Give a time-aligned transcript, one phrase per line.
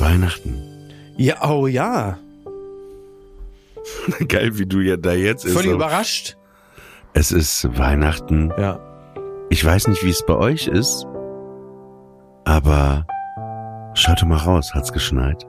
[0.00, 0.56] Weihnachten.
[1.16, 2.18] Ja, oh ja.
[4.28, 5.54] Geil, wie du ja da jetzt ist.
[5.54, 6.36] Völlig überrascht.
[7.12, 8.52] Es ist Weihnachten.
[8.58, 8.78] Ja.
[9.50, 11.06] Ich weiß nicht, wie es bei euch ist,
[12.44, 13.06] aber
[13.94, 15.44] schaut doch mal raus, hat's geschneit.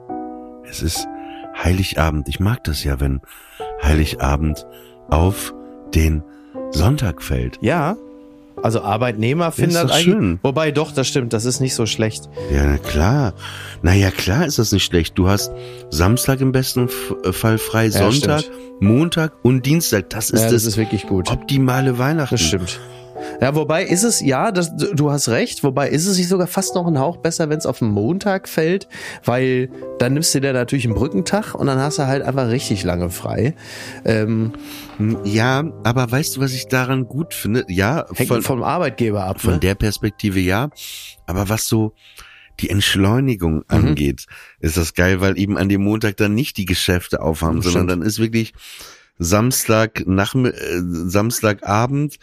[0.64, 1.06] Es ist
[1.62, 2.28] Heiligabend.
[2.28, 3.20] Ich mag das ja, wenn
[3.82, 4.66] Heiligabend
[5.08, 5.54] auf
[5.94, 6.22] den
[6.70, 7.58] Sonntag fällt.
[7.60, 7.96] Ja.
[8.62, 10.14] Also Arbeitnehmer finden ist das doch eigentlich.
[10.14, 10.38] schön.
[10.42, 12.28] Wobei doch, das stimmt, das ist nicht so schlecht.
[12.52, 13.34] Ja, na klar.
[13.82, 15.18] Naja, klar ist das nicht schlecht.
[15.18, 15.50] Du hast
[15.90, 16.88] Samstag im besten
[17.24, 18.56] äh, Fall frei, Ja, Sonntag, stimmt.
[18.80, 20.10] Montag und Dienstag.
[20.10, 21.30] Das ist ja, das, das ist wirklich gut.
[21.30, 22.34] optimale Weihnachten.
[22.34, 22.78] Das stimmt.
[23.40, 26.74] Ja, wobei ist es, ja, das, du hast recht, wobei ist es nicht sogar fast
[26.74, 28.88] noch ein Hauch besser, wenn es auf den Montag fällt,
[29.24, 32.84] weil dann nimmst du dir natürlich einen Brückentag und dann hast du halt einfach richtig
[32.84, 33.54] lange frei.
[34.04, 34.52] Ähm,
[35.24, 37.64] Ja, aber weißt du, was ich daran gut finde?
[37.68, 39.40] Ja, hängt von, vom Arbeitgeber ab.
[39.40, 39.58] von ne?
[39.60, 40.70] der Perspektive ja.
[41.26, 41.94] Aber was so
[42.60, 43.62] die Entschleunigung Mhm.
[43.68, 44.26] angeht,
[44.60, 47.72] ist das geil, weil eben an dem Montag dann nicht die Geschäfte aufhaben, Stimmt.
[47.74, 48.52] sondern dann ist wirklich
[49.18, 52.16] Samstag, nach, äh, Samstagabend,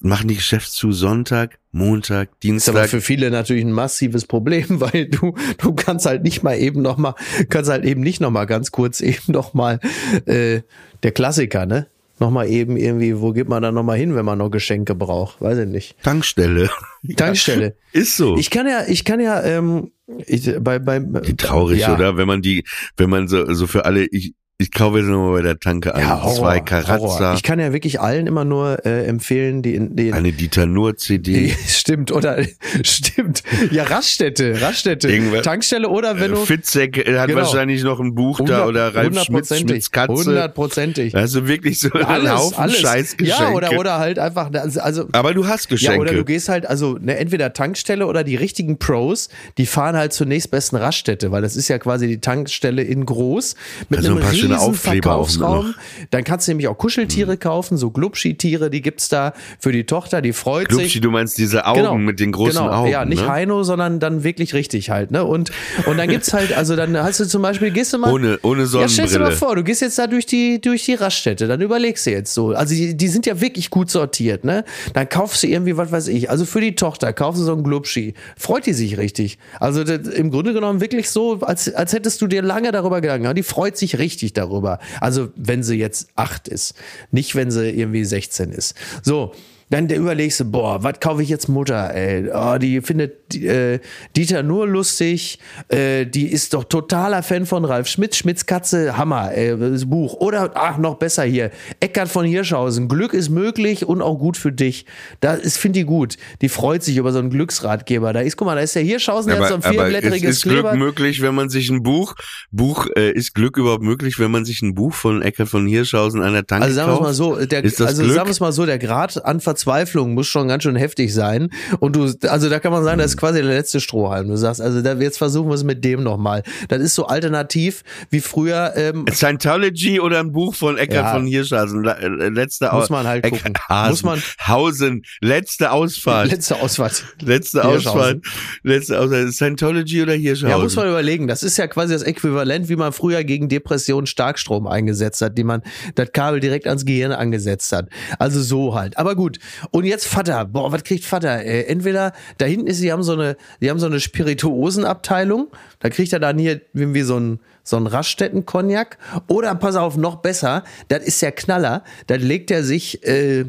[0.00, 2.88] machen die Geschäfte zu Sonntag, Montag, ist aber Dienstag.
[2.88, 6.96] für viele natürlich ein massives Problem, weil du du kannst halt nicht mal eben noch
[6.96, 7.14] mal
[7.48, 9.78] kannst halt eben nicht noch mal ganz kurz eben noch mal
[10.26, 10.62] äh,
[11.02, 11.86] der Klassiker, ne?
[12.18, 14.94] Noch mal eben irgendwie, wo geht man dann noch mal hin, wenn man noch Geschenke
[14.94, 15.40] braucht?
[15.40, 16.02] Weiß ich nicht.
[16.02, 16.68] Tankstelle.
[17.16, 17.76] Tankstelle.
[17.92, 18.36] Ist so.
[18.36, 19.92] Ich kann ja, ich kann ja, ähm,
[20.26, 21.94] ich, bei, bei, die traurig, ja.
[21.94, 22.18] oder?
[22.18, 22.66] Wenn man die,
[22.98, 26.02] wenn man so, so für alle, ich, ich kaufe jetzt nochmal bei der Tanke ein.
[26.02, 26.60] Ja, Horror, zwei.
[26.60, 30.96] Karazza, Ich kann ja wirklich allen immer nur äh, empfehlen, die, die, eine Dieter Nur
[30.96, 31.54] CD.
[31.66, 32.44] stimmt oder
[32.84, 33.42] stimmt.
[33.70, 37.40] Ja, Raststätte, Raststätte, Irgendwer- Tankstelle oder wenn du Fitzek äh, hat Genau.
[37.42, 40.12] wahrscheinlich noch ein Buch da oder Ralf Schmitz, hundertprozentig, Schmitz Katze.
[40.12, 41.14] hundertprozentig.
[41.16, 42.78] Also wirklich so Alles, Haufen alles.
[42.80, 43.42] Scheißgeschenke.
[43.42, 46.00] Ja, oder, oder halt einfach, also, also Aber du hast ja, Geschenke.
[46.00, 49.28] oder du gehst halt, also ne, entweder Tankstelle oder die richtigen Pros,
[49.58, 53.54] die fahren halt zur nächstbesten Raststätte, weil das ist ja quasi die Tankstelle in groß
[53.88, 55.74] mit Also einem ein riesen Aufkleber auch Verkaufsraum.
[56.10, 60.22] Dann kannst du nämlich auch Kuscheltiere kaufen, so Glubschi-Tiere, die gibt's da für die Tochter,
[60.22, 61.00] die freut Glubschi, sich.
[61.00, 62.90] du meinst diese Augen mit den großen genau, Augen.
[62.90, 63.28] Ja, nicht ne?
[63.28, 65.24] Heino, sondern dann wirklich richtig halt, ne?
[65.24, 65.50] Und,
[65.86, 68.12] und dann gibt's halt, also dann hast du zum Beispiel, gehst du mal.
[68.12, 69.36] Ohne, ohne Ja, stell dir mal Sonnenbrille.
[69.36, 72.50] vor, du gehst jetzt da durch die, durch die Raststätte, dann überlegst du jetzt so.
[72.50, 74.64] Also die, die sind ja wirklich gut sortiert, ne?
[74.94, 77.62] Dann kaufst du irgendwie, was weiß ich, also für die Tochter kaufst du so einen
[77.62, 78.14] Glubschi.
[78.36, 79.38] Freut die sich richtig.
[79.58, 83.36] Also das, im Grunde genommen wirklich so, als, als hättest du dir lange darüber gemacht.
[83.36, 84.78] Die freut sich richtig darüber.
[85.00, 86.74] Also wenn sie jetzt acht ist.
[87.10, 88.74] Nicht, wenn sie irgendwie 16 ist.
[89.02, 89.32] So.
[89.70, 92.28] Dann überlegst du, boah, was kaufe ich jetzt Mutter, ey?
[92.34, 93.78] Oh, die findet äh,
[94.16, 95.38] Dieter nur lustig,
[95.68, 100.14] äh, die ist doch totaler Fan von Ralf Schmitz, Schmitz Katze, Hammer, ey, das Buch.
[100.14, 104.50] Oder, ach, noch besser hier, Eckart von Hirschhausen, Glück ist möglich und auch gut für
[104.52, 104.86] dich.
[105.20, 106.16] Da ist, finde ich gut.
[106.42, 108.12] Die freut sich über so einen Glücksratgeber.
[108.12, 110.36] Da ist, guck mal, da ist der Hirschhausen, der hat so ein aber ist, vierblättriges
[110.36, 110.74] ist Glück Kleber.
[110.74, 112.14] möglich, wenn man sich ein Buch,
[112.50, 116.22] Buch, äh, ist Glück überhaupt möglich, wenn man sich ein Buch von Eckert von Hirschhausen
[116.22, 117.06] an der Tanke Also sagen wir es kauft?
[117.08, 118.14] mal so, der, das also Glück?
[118.16, 121.50] sagen wir mal so, der Grad an Verzweiflung muss schon ganz schön heftig sein.
[121.80, 124.28] Und du, also da kann man sagen, das ist quasi der letzte Strohhalm.
[124.28, 126.42] Du sagst, also da, jetzt versuchen wir es mit dem nochmal.
[126.68, 128.72] Das ist so alternativ wie früher.
[128.76, 131.12] Ähm, Scientology oder ein Buch von Eckart Ja.
[131.12, 131.84] von Hirschhausen.
[131.86, 133.52] Äh, Letzte Muss man halt gucken.
[133.68, 135.02] Hasen, Muss man- Hausen.
[135.20, 136.30] Letzte Ausfahrt.
[136.30, 137.04] letzte Ausfahrt.
[137.20, 137.64] letzte.
[137.64, 138.22] Ausfahrt.
[138.62, 139.32] Letzte Ausfahrt.
[139.32, 140.48] Scientology oder Hirschhausen?
[140.50, 141.26] Ja, muss man überlegen.
[141.28, 145.44] Das ist ja quasi das Äquivalent, wie man früher gegen Depressionen Starkstrom eingesetzt hat, die
[145.44, 145.62] man
[145.96, 147.88] das Kabel direkt ans Gehirn angesetzt hat.
[148.18, 148.96] Also so halt.
[148.96, 149.38] Aber gut.
[149.70, 150.44] Und jetzt Vater.
[150.44, 151.44] Boah, was kriegt Vater?
[151.44, 155.48] Äh, entweder da hinten ist, die haben so eine, die haben so eine Spirituosenabteilung.
[155.78, 158.98] Da kriegt er dann hier irgendwie so ein so ein Raststätten-Cognac.
[159.28, 160.64] Oder pass auf, noch besser.
[160.88, 161.84] Das ist der Knaller.
[162.06, 163.46] Da legt er sich äh,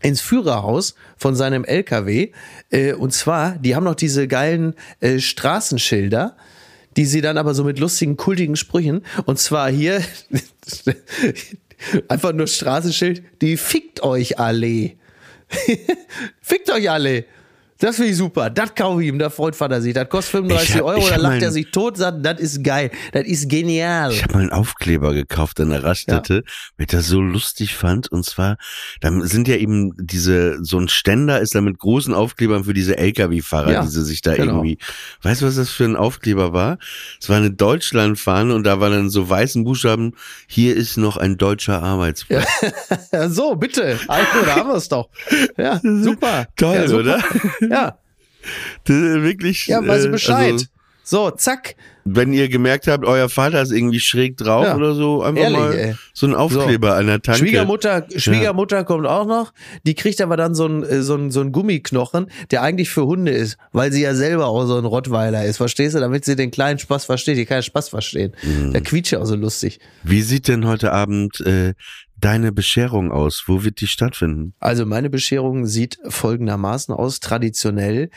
[0.00, 2.30] ins Führerhaus von seinem LKW.
[2.70, 6.36] Äh, und zwar, die haben noch diese geilen äh, Straßenschilder,
[6.96, 9.04] die sie dann aber so mit lustigen, kultigen Sprüchen.
[9.24, 10.00] Und zwar hier
[12.08, 14.92] einfach nur Straßenschild, die fickt euch alle.
[16.40, 17.24] fickt euch alle.
[17.84, 18.48] Das finde ich super.
[18.48, 19.92] Das kaufe ich ihm, da freut Vater sich.
[19.92, 22.90] Das kostet 35 Ich hab- Euro, da lacht er sich tot, sagt, das ist geil.
[23.12, 24.10] Das ist genial.
[24.10, 26.44] Ich habe mal einen Aufkleber gekauft an der Raststätte,
[26.78, 28.10] weil ich das so lustig fand.
[28.10, 28.56] Und zwar,
[29.02, 32.96] da sind ja eben diese, so ein Ständer ist da mit großen Aufklebern für diese
[32.96, 34.54] Lkw-Fahrer, Ja, die sie sich da genau.
[34.54, 34.78] irgendwie.
[35.20, 36.78] Weißt du, was das für ein Aufkleber war?
[37.20, 40.14] Es war eine Deutschlandfahne und da war dann so weißen Buchstaben,
[40.46, 42.46] hier ist noch ein deutscher Arbeitsplatz.
[43.12, 43.98] Ja, so, bitte.
[44.08, 45.10] Also, da haben wir es doch.
[45.58, 46.46] Ja, super.
[46.56, 47.00] Toll, ja, super.
[47.00, 47.24] oder?
[47.74, 47.98] Ja,
[48.84, 49.66] Das ist wirklich.
[49.66, 50.52] ja, weiß äh, ich Bescheid.
[50.52, 50.66] Also,
[51.06, 51.76] so, zack.
[52.06, 54.74] wenn ihr gemerkt habt, euer Vater ist irgendwie schräg drauf Ja.
[54.74, 55.94] oder so, einfach Ehrlich, mal ey.
[56.14, 57.40] so ein Aufkleber an der Tanke.
[57.40, 59.52] Schwiegermutter, Schwiegermutter kommt auch noch.
[59.86, 63.32] Die kriegt aber dann so ein, äh, so so ein Gummiknochen, der eigentlich für Hunde
[63.32, 65.58] ist, weil sie ja selber auch so ein Rottweiler ist.
[65.58, 66.00] Verstehst du?
[66.00, 67.36] Damit sie den kleinen Spaß versteht.
[67.36, 68.32] Die kann ja Spaß verstehen.
[68.42, 68.72] Mhm.
[68.72, 69.80] Der quietscht ja auch so lustig.
[70.04, 71.74] Wie sieht denn heute Abend äh,
[72.24, 73.44] deine Bescherung aus?
[73.46, 74.54] Wo wird die stattfinden?
[74.58, 77.20] Also meine Bescherung sieht folgendermaßen aus.
[77.20, 78.10] Traditionell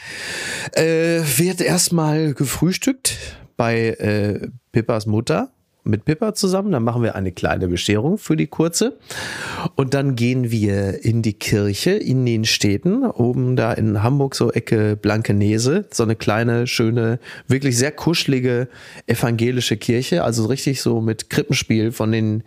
[0.71, 3.17] äh, wird erstmal gefrühstückt
[3.57, 5.51] bei äh, Pippas Mutter
[5.83, 6.71] mit Pippa zusammen.
[6.71, 8.97] Dann machen wir eine kleine Bescherung für die kurze.
[9.75, 13.03] Und dann gehen wir in die Kirche in den Städten.
[13.05, 15.85] Oben da in Hamburg so Ecke Blankenese.
[15.91, 18.67] So eine kleine, schöne, wirklich sehr kuschelige
[19.07, 20.23] evangelische Kirche.
[20.23, 22.43] Also richtig so mit Krippenspiel von den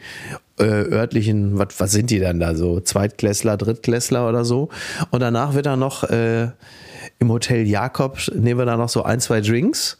[0.61, 2.81] äh, örtlichen, was, was sind die denn da so?
[2.81, 4.69] Zweitklässler, Drittklässler oder so.
[5.11, 6.49] Und danach wird dann noch äh,
[7.19, 9.99] im Hotel Jakob, nehmen wir da noch so ein, zwei Drinks.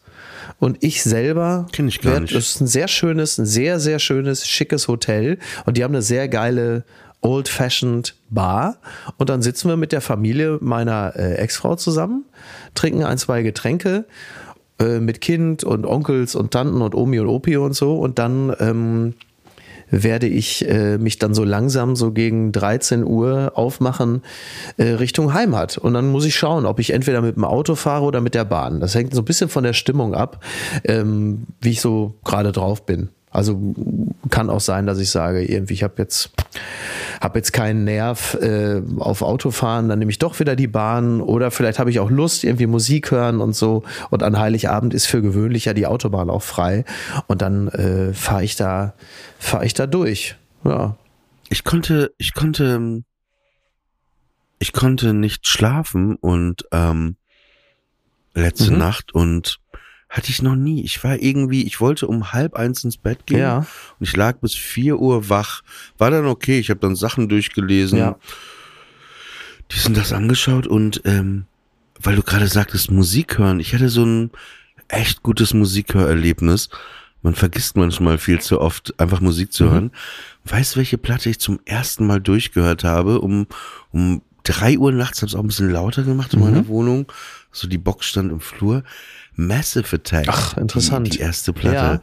[0.59, 2.35] Und ich selber, Kenn ich gar werd- nicht.
[2.35, 5.39] das ist ein sehr schönes, ein sehr, sehr schönes, schickes Hotel.
[5.65, 6.85] Und die haben eine sehr geile
[7.23, 8.77] Old-Fashioned Bar.
[9.17, 12.25] Und dann sitzen wir mit der Familie meiner äh, Ex-Frau zusammen,
[12.75, 14.05] trinken ein, zwei Getränke
[14.81, 17.99] äh, mit Kind und Onkels und Tanten und Omi und Opi und so.
[17.99, 19.15] Und dann ähm,
[19.91, 24.23] werde ich äh, mich dann so langsam so gegen 13 Uhr aufmachen
[24.77, 25.79] äh, Richtung Heimat.
[25.79, 28.45] Und dann muss ich schauen, ob ich entweder mit dem Auto fahre oder mit der
[28.45, 28.81] Bahn.
[28.81, 30.45] Das hängt so ein bisschen von der Stimmung ab,
[30.85, 33.09] ähm, wie ich so gerade drauf bin.
[33.31, 33.75] Also
[34.31, 36.31] kann auch sein, dass ich sage, irgendwie, ich habe jetzt,
[37.21, 41.51] hab jetzt keinen Nerv äh, auf Autofahren, dann nehme ich doch wieder die Bahn oder
[41.51, 43.83] vielleicht habe ich auch Lust, irgendwie Musik hören und so.
[44.09, 46.85] Und an Heiligabend ist für gewöhnlich ja die Autobahn auch frei.
[47.27, 48.95] Und dann äh, fahre ich da,
[49.39, 50.37] fahre ich da durch.
[50.65, 50.97] Ja.
[51.51, 53.03] Ich konnte, ich konnte,
[54.59, 57.17] ich konnte nicht schlafen und ähm,
[58.35, 58.79] letzte Mhm.
[58.79, 59.59] Nacht und
[60.11, 60.83] hatte ich noch nie.
[60.83, 63.59] Ich war irgendwie, ich wollte um halb eins ins Bett gehen Ja.
[63.59, 63.67] und
[64.01, 65.63] ich lag bis vier Uhr wach.
[65.99, 66.59] War dann okay.
[66.59, 67.97] Ich habe dann Sachen durchgelesen.
[67.99, 68.17] Ja.
[69.71, 71.47] Die sind das angeschaut und ähm,
[72.01, 74.31] weil du gerade sagtest Musik hören, ich hatte so ein
[74.89, 76.71] echt gutes Musikhörerlebnis.
[77.23, 79.93] Man vergisst manchmal viel zu oft, einfach Musik zu hören.
[80.45, 83.21] Weißt du, welche Platte ich zum ersten Mal durchgehört habe?
[83.21, 83.47] Um,
[83.93, 87.13] um drei Uhr nachts habe ich auch ein bisschen lauter gemacht in meiner Wohnung.
[87.53, 88.83] So die Box stand im Flur.
[89.47, 90.27] Massive Attack.
[90.29, 91.07] Ach, interessant.
[91.07, 91.77] Die, die erste Platte.
[91.77, 92.01] Ja.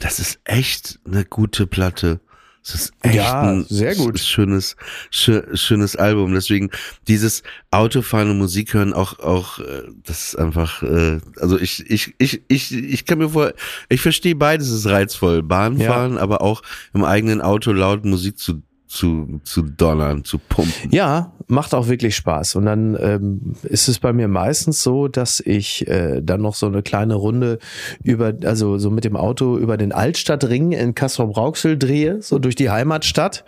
[0.00, 2.20] Das ist echt eine gute Platte.
[2.64, 4.18] Das ist echt Ja, ein sehr gut.
[4.18, 4.74] schönes,
[5.12, 6.32] schö- schönes Album.
[6.32, 6.70] Deswegen
[7.06, 12.14] dieses Autofahren und Musik hören auch, auch, äh, das ist einfach, äh, also ich, ich,
[12.18, 13.52] ich, ich, ich kann mir vor,
[13.90, 15.42] ich verstehe beides ist reizvoll.
[15.42, 16.62] Bahnfahren, aber auch
[16.94, 18.62] im eigenen Auto laut Musik zu,
[18.94, 20.90] zu, zu donnern, zu pumpen.
[20.92, 22.54] Ja, macht auch wirklich Spaß.
[22.54, 26.66] Und dann ähm, ist es bei mir meistens so, dass ich äh, dann noch so
[26.66, 27.58] eine kleine Runde
[28.04, 32.70] über, also so mit dem Auto über den Altstadtring in Kassel-Brauxel drehe, so durch die
[32.70, 33.44] Heimatstadt.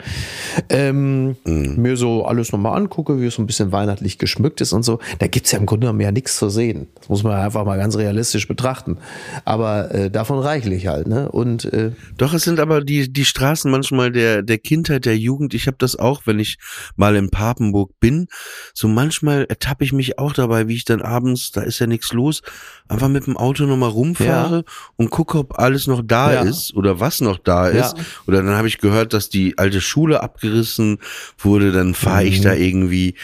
[0.69, 4.83] Ähm, Mir so alles nochmal angucke, wie es so ein bisschen weihnachtlich geschmückt ist und
[4.83, 4.99] so.
[5.21, 6.89] Da gibt's ja im Grunde genommen ja nichts zu sehen.
[6.99, 8.99] Das muss man einfach mal ganz realistisch betrachten.
[9.45, 11.31] Aber äh, davon reichlich halt, ne?
[11.31, 15.36] Und äh, Doch, es sind aber die, die Straßen manchmal der, der Kindheit, der Jugend.
[15.55, 16.59] Ich habe das auch, wenn ich
[16.97, 18.27] mal in Papenburg bin,
[18.75, 22.13] so manchmal ertappe ich mich auch dabei, wie ich dann abends, da ist ja nichts
[22.13, 22.43] los,
[22.89, 24.65] einfach mit dem Auto nochmal rumfahre
[24.97, 26.41] und gucke, ob alles noch da Ja.
[26.43, 27.81] ist oder was noch da Ja.
[27.87, 27.97] ist.
[28.27, 30.99] Oder dann habe ich gehört, dass die alte Schule abgerissen
[31.39, 32.43] wurde, dann fahre ich Mhm.
[32.45, 33.15] da irgendwie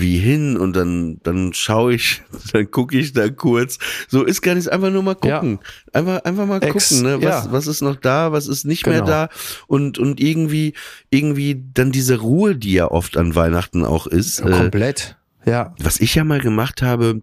[0.00, 2.22] wie hin und dann, dann schaue ich,
[2.52, 3.78] dann gucke ich da kurz.
[4.08, 5.38] So ist gar nichts, einfach nur mal Ja.
[5.40, 5.58] gucken.
[5.92, 7.16] Einfach, einfach mal Ex- gucken, ne?
[7.18, 7.52] was, ja.
[7.52, 9.06] was ist noch da, was ist nicht mehr Genau.
[9.06, 9.28] da
[9.66, 10.74] und, und irgendwie,
[11.10, 14.40] irgendwie dann diese Ruhe, die ja oft an Weihnachten auch ist.
[14.40, 15.16] Äh, Komplett.
[15.46, 15.74] Ja.
[15.78, 17.20] was ich ja mal gemacht habe,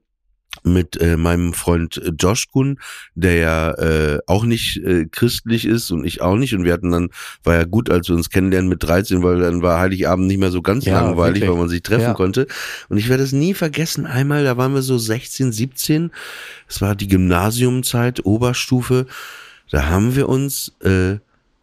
[0.64, 2.80] mit äh, meinem Freund äh, Josh Kun,
[3.16, 6.54] der ja äh, auch nicht äh, christlich ist und ich auch nicht.
[6.54, 7.10] Und wir hatten dann,
[7.44, 10.52] war ja gut, als wir uns kennenlernen mit 13, weil dann war Heiligabend nicht mehr
[10.52, 11.50] so ganz Ja, langweilig, wirklich.
[11.52, 12.14] weil man sich treffen Ja.
[12.14, 12.48] konnte.
[12.90, 16.12] Und ich werde es nie vergessen, einmal, da waren wir so 16, 17,
[16.68, 19.08] es war die Gymnasiumzeit, Oberstufe,
[19.72, 21.16] da haben wir uns äh,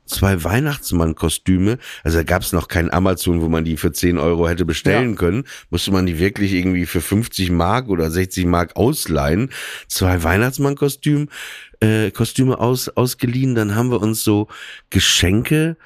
[0.08, 4.48] zwei Weihnachtsmann-Kostüme, also da gab es noch kein Amazon, wo man die für 10 Euro
[4.48, 5.16] hätte bestellen Ja.
[5.16, 9.50] können, musste man die wirklich irgendwie für 50 Mark oder 60 Mark ausleihen.
[9.86, 11.26] Zwei Weihnachtsmann-Kostüme
[11.80, 14.48] äh, Kostüme aus, ausgeliehen, dann haben wir uns so
[14.90, 15.76] Geschenke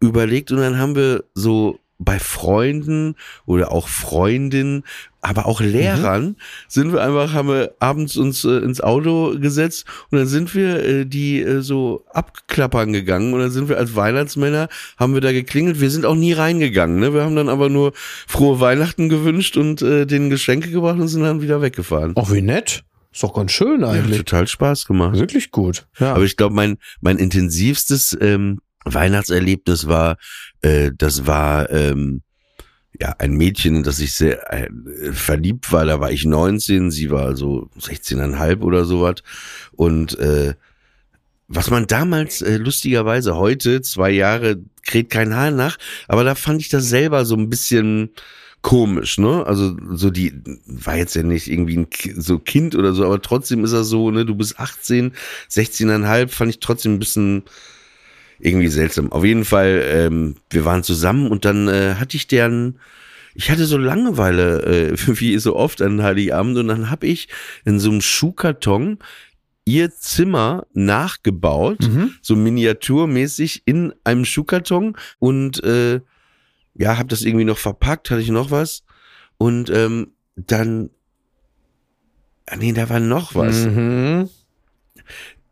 [0.00, 3.14] überlegt und dann haben wir so bei Freunden
[3.46, 4.84] oder auch Freundinnen,
[5.20, 6.36] aber auch Lehrern
[6.68, 10.84] sind wir einfach, haben wir abends uns äh, ins Auto gesetzt und dann sind wir
[10.84, 15.32] äh, die äh, so abklappern gegangen und dann sind wir als Weihnachtsmänner, haben wir da
[15.32, 15.80] geklingelt.
[15.80, 17.14] Wir sind auch nie reingegangen, ne?
[17.14, 17.92] Wir haben dann aber nur
[18.26, 22.12] frohe Weihnachten gewünscht und äh, denen Geschenke gebracht und sind dann wieder weggefahren.
[22.16, 22.84] Ach, wie nett.
[23.12, 24.18] Ist doch ganz schön eigentlich.
[24.18, 25.16] total Spaß gemacht.
[25.16, 25.86] Wirklich gut.
[26.00, 26.14] Ja.
[26.14, 30.16] Aber ich glaube, mein, mein intensivstes ähm, Weihnachtserlebnis war,
[30.62, 32.22] äh, das war ähm,
[32.98, 34.68] ja ein Mädchen, das ich sehr äh,
[35.12, 35.84] verliebt war.
[35.84, 39.16] Da war ich 19, sie war so 16,5 oder sowas.
[39.72, 40.54] Und äh,
[41.48, 46.60] was man damals äh, lustigerweise heute, zwei Jahre, kräht kein Haar nach, aber da fand
[46.60, 48.10] ich das selber so ein bisschen
[48.62, 49.46] komisch, ne?
[49.46, 50.32] Also so die
[50.66, 51.86] war jetzt ja nicht irgendwie ein
[52.16, 54.24] so Kind oder so, aber trotzdem ist er so, ne?
[54.24, 55.12] Du bist 18,
[55.50, 57.42] 16,5, fand ich trotzdem ein bisschen
[58.44, 59.10] irgendwie seltsam.
[59.10, 62.78] Auf jeden Fall, ähm, wir waren zusammen und dann äh, hatte ich deren,
[63.34, 67.28] ich hatte so Langeweile, äh, wie so oft an Heiligabend und dann habe ich
[67.64, 68.98] in so einem Schuhkarton
[69.66, 72.12] ihr Zimmer nachgebaut, Mhm.
[72.20, 76.00] so miniaturmäßig in einem Schuhkarton und äh,
[76.76, 78.82] ja, habe das irgendwie noch verpackt, hatte ich noch was
[79.38, 80.90] und ähm, dann
[82.46, 83.64] Ah, nee, da war noch was.
[83.64, 84.28] Mhm.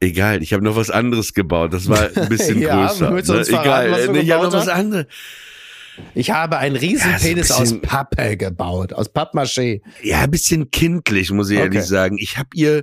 [0.02, 1.72] Egal, ich habe noch was anderes gebaut.
[1.72, 3.10] Das war ein bisschen Ja, größer.
[3.10, 3.22] ne?
[3.22, 5.06] verraten, Egal, nee, ich habe noch was anderes.
[6.14, 9.80] Ich habe einen riesen Ja, so ein Penis aus Pappe gebaut, aus Pappmaché.
[10.02, 11.86] Ja, ein bisschen kindlich, muss ich ehrlich Okay.
[11.86, 12.16] sagen.
[12.18, 12.82] Ich habe ihr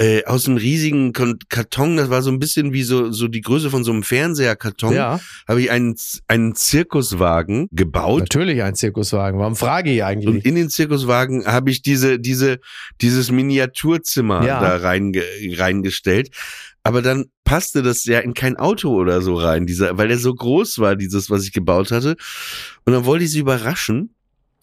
[0.00, 3.68] äh, aus einem riesigen Karton, das war so ein bisschen wie so so die Größe
[3.68, 5.94] von so einem Fernseherkarton, Ja, habe ich einen
[6.26, 8.20] einen Zirkuswagen gebaut.
[8.20, 9.38] natürlich ein Zirkuswagen.
[9.38, 10.44] Warum frage ich Und eigentlich?
[10.46, 12.60] in den Zirkuswagen habe ich diese, diese,
[13.02, 14.60] dieses Miniaturzimmer Ja.
[14.60, 15.22] da reinge,
[15.56, 16.30] reingestellt.
[16.82, 20.32] Aber dann passte das ja in kein Auto oder so rein, dieser, weil der so
[20.34, 22.16] groß war, dieses, was ich gebaut hatte.
[22.86, 24.14] Und dann wollte ich sie überraschen.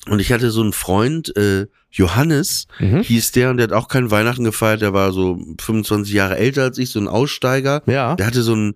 [0.10, 3.02] Und ich hatte so einen Freund, äh, Johannes, Mhm.
[3.02, 6.64] hieß der, und der hat auch kein Weihnachten gefeiert, der war so 25 Jahre älter
[6.64, 7.82] als ich, so ein Aussteiger.
[7.88, 8.16] Ja.
[8.16, 8.76] Der hatte so einen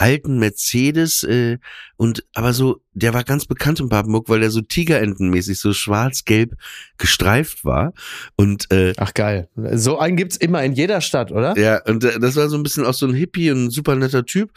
[0.00, 1.58] alten Mercedes äh,
[1.96, 6.54] und aber so, der war ganz bekannt in Papenburg, weil der so Tigerentenmäßig so schwarz-gelb
[6.98, 7.92] gestreift war
[8.36, 9.48] und äh, Ach geil.
[9.72, 11.58] So einen gibt's immer in jeder Stadt, oder?
[11.58, 13.96] ja, und äh, das war so ein bisschen auch so ein Hippie und ein super
[13.96, 14.50] netter Typ.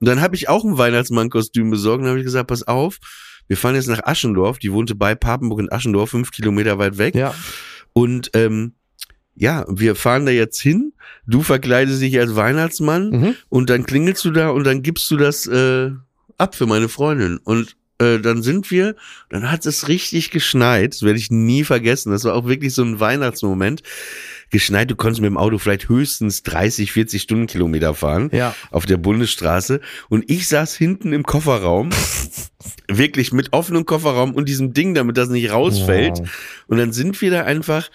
[0.00, 2.98] Und dann habe ich auch ein Weihnachtsmann-Kostüm besorgt und habe ich gesagt, pass auf,
[3.50, 4.60] wir fahren jetzt nach Aschendorf.
[4.60, 7.16] Die wohnte bei Papenburg in Aschendorf, fünf Kilometer weit weg.
[7.16, 7.34] Ja.
[7.92, 8.74] Und ähm,
[9.34, 10.92] ja, wir fahren da jetzt hin.
[11.26, 13.34] Du verkleidest dich als Weihnachtsmann Mhm.
[13.48, 15.90] und dann klingelst du da und dann gibst du das äh,
[16.38, 17.38] ab für meine Freundin.
[17.38, 18.96] Und äh, dann sind wir,
[19.28, 22.10] dann hat es richtig geschneit, das werde ich nie vergessen.
[22.10, 23.82] Das war auch wirklich so ein Weihnachtsmoment.
[24.52, 28.52] Geschneit, du konntest mit dem Auto vielleicht höchstens 30, 40 Stundenkilometer fahren Ja.
[28.72, 31.90] auf der Bundesstraße und ich saß hinten im Kofferraum,
[32.88, 36.18] wirklich mit offenem Kofferraum und diesem Ding, damit das nicht rausfällt.
[36.18, 36.28] Wow.
[36.66, 37.90] Und dann sind wir da einfach,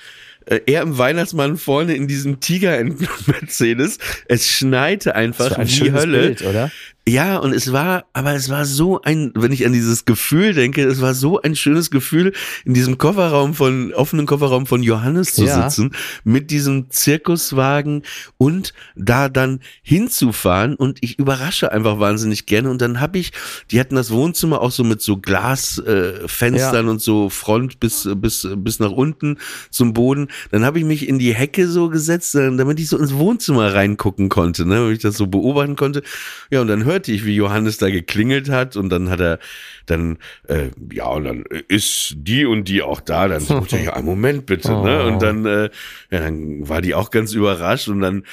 [0.45, 3.97] äh, er im Weihnachtsmann vorne in diesem Tigerenten-Mercedes.
[4.27, 6.19] Es schneite einfach ein wie Hölle.
[6.19, 6.71] Bild, oder?
[7.07, 10.83] Ja, und es war, aber es war so ein, wenn ich an dieses Gefühl denke,
[10.83, 12.33] es war so ein schönes Gefühl,
[12.65, 15.69] in diesem Kofferraum von, offenen Kofferraum von Johannes zu Ja.
[15.69, 15.91] sitzen,
[16.23, 18.01] mit diesem Zirkuswagen
[18.39, 23.33] und da dann hinzufahren und ich überrasche einfach wahnsinnig gerne und dann habe ich,
[23.69, 28.09] die hatten das Wohnzimmer auch so mit so Glasfenstern äh, Fenstern und so Front bis,
[28.15, 29.37] bis, bis nach unten
[29.69, 33.13] zum Boden, dann habe ich mich in die Hecke so gesetzt, damit ich so ins
[33.13, 36.01] Wohnzimmer reingucken konnte, ne, damit ich das so beobachten konnte.
[36.49, 39.39] Ja, und dann hörte hörte ich, wie Johannes da geklingelt hat und dann hat er
[39.85, 43.27] dann, äh, ja, und dann ist die und die auch da.
[43.27, 45.01] Dann sagte er, ja, einen Moment bitte, ne?
[45.03, 45.07] Oh.
[45.07, 45.69] Und dann, äh,
[46.09, 48.23] ja, dann war die auch ganz überrascht und dann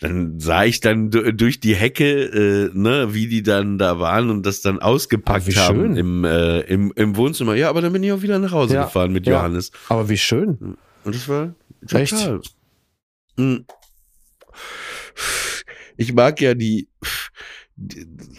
[0.00, 4.30] dann sah ich dann du- durch die Hecke, äh, ne, wie die dann da waren
[4.30, 5.96] und das dann ausgepackt Ah, wie haben schön.
[5.96, 7.56] im, äh, im, im Wohnzimmer.
[7.56, 9.32] Ja, aber dann bin ich auch wieder nach Hause Ja, gefahren mit ja.
[9.38, 9.72] Johannes.
[9.88, 10.76] Aber wie schön.
[11.02, 11.52] Und das war
[11.92, 12.12] Echt?
[12.12, 12.40] total.
[13.38, 13.64] Mm.
[15.96, 16.86] Ich mag ja die,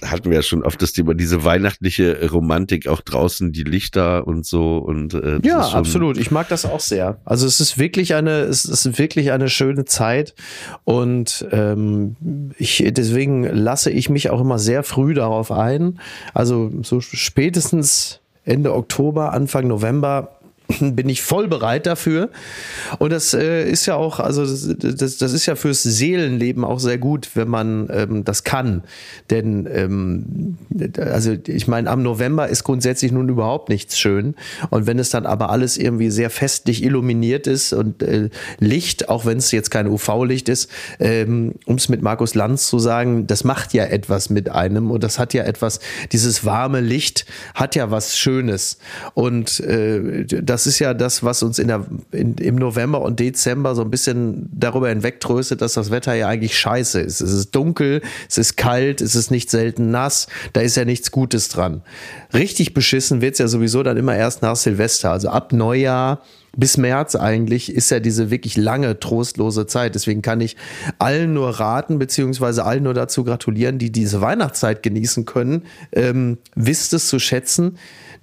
[0.03, 4.46] hatten wir ja schon oft das Thema, diese weihnachtliche Romantik auch draußen, die Lichter und
[4.46, 6.17] so und äh, Ja, absolut.
[6.17, 7.19] Ich mag das auch sehr.
[7.25, 10.36] Also es ist wirklich eine, es ist wirklich eine schöne Zeit
[10.84, 12.15] und ähm,
[12.58, 16.00] ich deswegen lasse ich mich auch immer sehr früh darauf ein.
[16.34, 20.38] Also so spätestens Ende Oktober, Anfang November
[20.79, 22.29] bin ich voll bereit dafür.
[22.99, 26.97] Und das äh, ist ja auch, also das, das, ist ja fürs Seelenleben auch sehr
[26.97, 28.83] gut, wenn man ähm, das kann.
[29.29, 30.57] Denn ähm,
[30.97, 34.35] also ich meine, am November ist grundsätzlich nun überhaupt nichts schön.
[34.69, 39.25] Und wenn es dann aber alles irgendwie sehr festlich illuminiert ist und äh, Licht, auch
[39.25, 43.43] wenn es jetzt kein UV-Licht ist, ähm, um es mit Markus Lanz zu sagen, das
[43.43, 45.79] macht ja etwas mit einem und das hat ja etwas,
[46.11, 48.77] dieses warme Licht hat ja was Schönes.
[49.15, 53.75] Und äh, das ist ja das, was uns in der, in, im November und Dezember
[53.75, 57.21] so ein bisschen darüber hinwegtröstet, dass das Wetter ja eigentlich scheiße ist.
[57.21, 61.11] Es ist dunkel, es ist kalt, es ist nicht selten nass, da ist ja nichts
[61.11, 61.81] Gutes dran.
[62.33, 66.21] Richtig beschissen wird's ja sowieso dann immer erst nach Silvester, also ab Neujahr
[66.55, 69.95] bis März eigentlich ist ja diese wirklich lange, trostlose Zeit.
[69.95, 70.55] Deswegen kann ich
[70.97, 76.93] allen nur raten, beziehungsweise allen nur dazu gratulieren, die diese Weihnachtszeit genießen können, ähm, wisst
[76.93, 77.77] es zu schätzen.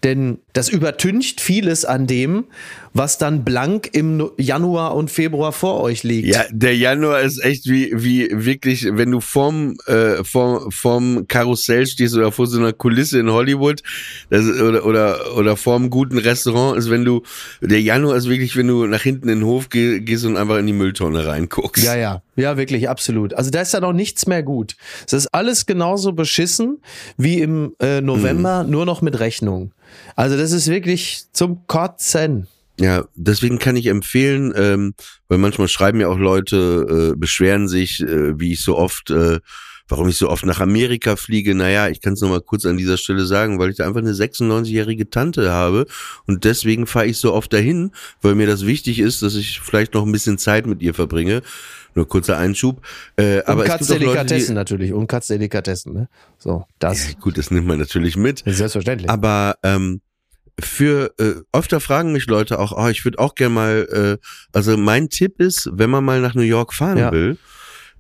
[0.05, 2.45] Denn das übertüncht vieles an dem,
[2.93, 6.29] was dann blank im Januar und Februar vor euch liegt.
[6.29, 11.87] Ja, der Januar ist echt wie, wie wirklich, wenn du vorm, äh, vorm, vorm Karussell
[11.87, 13.83] stehst oder vor so einer Kulisse in Hollywood
[14.31, 17.23] das, oder, oder, oder vorm guten Restaurant, ist wenn du,
[17.61, 20.59] der Januar ist wirklich, wenn du nach hinten in den Hof geh, gehst und einfach
[20.59, 21.85] in die Mülltonne reinguckst.
[21.85, 23.35] Ja, ja, ja, wirklich, absolut.
[23.35, 24.77] Also da ist dann auch nichts mehr gut.
[25.07, 26.79] Es ist alles genauso beschissen
[27.17, 29.73] wie im äh, November, nur noch mit Rechnung.
[30.15, 32.47] Also das ist wirklich zum Kotzen.
[32.79, 34.95] Ja, deswegen kann ich empfehlen, ähm,
[35.29, 39.41] weil manchmal schreiben ja auch Leute, äh, beschweren sich, äh, wie ich so oft, äh,
[39.89, 41.55] warum ich so oft nach Amerika fliege.
[41.55, 44.13] Naja, ich kann es nochmal kurz an dieser Stelle sagen, weil ich da einfach eine
[44.13, 45.87] 96-jährige Tante habe
[46.27, 49.95] und deswegen fahre ich so oft dahin, weil mir das wichtig ist, dass ich vielleicht
[49.95, 51.43] noch ein bisschen Zeit mit ihr verbringe.
[51.95, 52.83] Nur kurzer Einschub.
[53.17, 54.93] Äh, aber und es gibt auch Leute, natürlich.
[54.93, 56.09] Und Katzdelikatessen, ne?
[56.37, 58.43] So, das ja, gut, das nimmt man natürlich mit.
[58.45, 59.09] selbstverständlich.
[59.09, 60.03] Aber ähm,
[60.61, 64.77] für äh, öfter fragen mich Leute auch, oh, ich würde auch gerne mal, äh, also
[64.77, 67.13] mein Tipp ist, wenn man mal nach New York fahren Ja.
[67.13, 67.39] will,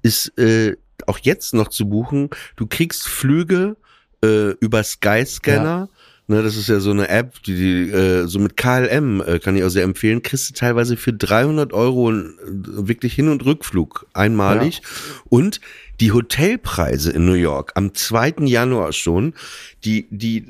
[0.02, 2.30] ist äh, auch jetzt noch zu buchen.
[2.56, 3.76] Du kriegst Flüge
[4.22, 5.88] äh, über Skyscanner.
[6.28, 9.56] Ne, das ist ja so eine App, die, die äh, so mit KLM äh, kann
[9.56, 10.22] ich auch sehr empfehlen.
[10.22, 14.82] Kriegst du teilweise für 300 Euro äh, wirklich Hin- und Rückflug einmalig.
[15.28, 15.60] Und
[16.00, 18.34] die Hotelpreise in New York am 2.
[18.40, 19.34] Januar schon,
[19.84, 20.44] die, die,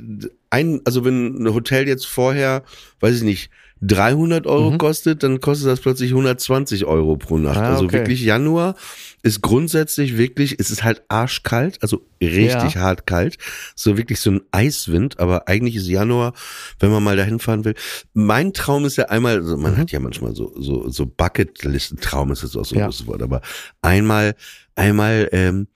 [0.48, 2.64] ein, also wenn ein Hotel jetzt vorher,
[3.00, 3.50] weiß ich nicht,
[3.82, 4.78] 300 Euro Mhm.
[4.78, 7.58] kostet, dann kostet das plötzlich 120 Euro pro Nacht.
[7.58, 7.98] Ah, also okay.
[7.98, 8.74] wirklich Januar
[9.22, 12.80] ist grundsätzlich wirklich, es ist halt arschkalt, also richtig Ja.
[12.80, 13.36] hart kalt.
[13.74, 16.32] So wirklich so ein Eiswind, aber eigentlich ist Januar,
[16.80, 17.74] wenn man mal dahin fahren will.
[18.14, 19.62] Mein Traum ist ja einmal, also Mhm.
[19.62, 22.86] man hat ja manchmal so, so, so Bucketlisten, Traum ist jetzt auch so ein Ja.
[22.86, 23.42] großes Wort, aber
[23.82, 24.34] einmal,
[24.74, 25.66] einmal, ähm,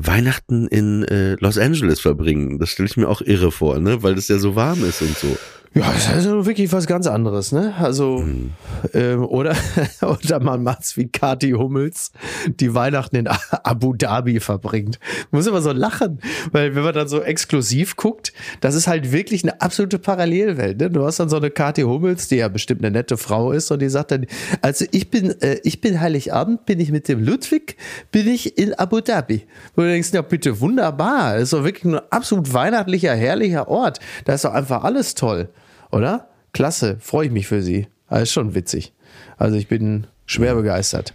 [0.00, 2.60] Weihnachten in äh, Los Angeles verbringen.
[2.60, 4.00] Das stelle ich mir auch irre vor, ne?
[4.04, 5.36] Weil das ja so warm ist und so.
[5.74, 7.74] Ja, das ist also wirklich was ganz anderes, ne?
[7.78, 8.52] Also, Mhm.
[8.94, 9.54] ähm, oder,
[10.00, 12.10] oder man macht's wie Kati Hummels,
[12.48, 13.28] die Weihnachten in
[13.64, 14.98] Abu Dhabi verbringt.
[15.30, 16.20] Muss immer so lachen,
[16.52, 20.90] weil wenn man dann so exklusiv guckt, das ist halt wirklich eine absolute Parallelwelt, ne?
[20.90, 23.80] Du hast dann so eine Kati Hummels, die ja bestimmt eine nette Frau ist und
[23.80, 24.26] die sagt dann,
[24.62, 27.76] also ich bin, äh, ich bin Heiligabend, bin ich mit dem Ludwig,
[28.10, 29.46] bin ich in Abu Dhabi.
[29.76, 31.36] Wo du denkst, ja bitte, wunderbar.
[31.36, 34.00] Ist doch wirklich ein absolut weihnachtlicher, herrlicher Ort.
[34.24, 35.50] Da ist doch einfach alles toll.
[35.90, 36.28] Oder?
[36.52, 37.88] Klasse, freue ich mich für sie.
[38.08, 38.92] Das ist schon witzig.
[39.36, 41.14] Also ich bin schwer begeistert.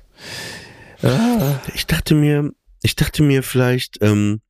[1.73, 4.41] Ich dachte mir, ich dachte mir vielleicht, ähm,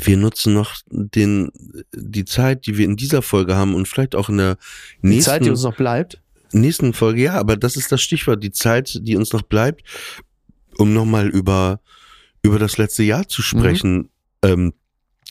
[0.00, 1.50] wir nutzen noch den,
[1.94, 4.56] die Zeit, die wir in dieser Folge haben und vielleicht auch in der
[5.02, 6.22] Die nächsten, Zeit, die uns noch bleibt.
[6.52, 9.82] nächsten Folge, ja, aber das ist das Stichwort, die Zeit, die uns noch bleibt,
[10.78, 11.80] um nochmal über,
[12.42, 14.10] über das letzte Jahr zu sprechen.
[14.42, 14.72] Ähm,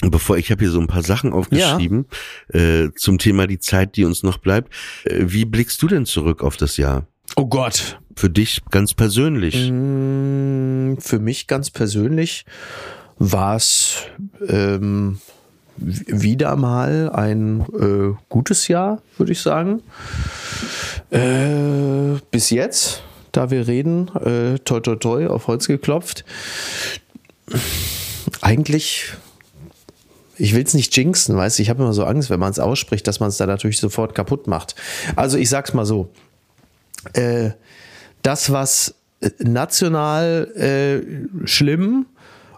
[0.02, 2.06] bevor ich habe hier so ein paar Sachen aufgeschrieben
[2.54, 4.74] äh, zum Thema die Zeit, die uns noch bleibt.
[5.06, 7.08] Äh, wie blickst du denn zurück auf das Jahr?
[7.36, 8.00] Oh Gott.
[8.16, 9.70] Für dich ganz persönlich.
[9.70, 12.46] Mm, Für mich ganz persönlich
[13.20, 14.04] war es
[14.48, 15.20] ähm,
[15.78, 19.84] wieder mal ein äh, gutes Jahr, würde ich sagen.
[21.12, 26.26] Äh, bis jetzt, da wir reden, äh, toi toi toi, auf Holz geklopft.
[28.42, 29.14] Eigentlich,
[30.38, 32.60] ich will es nicht jinxen, weißt du, ich habe immer so Angst, wenn man es
[32.60, 34.76] ausspricht, dass man es dann natürlich sofort kaputt macht.
[35.16, 36.10] Also ich sag's mal so,
[37.14, 37.52] äh,
[38.22, 42.06] das, was äh, national äh, schlimm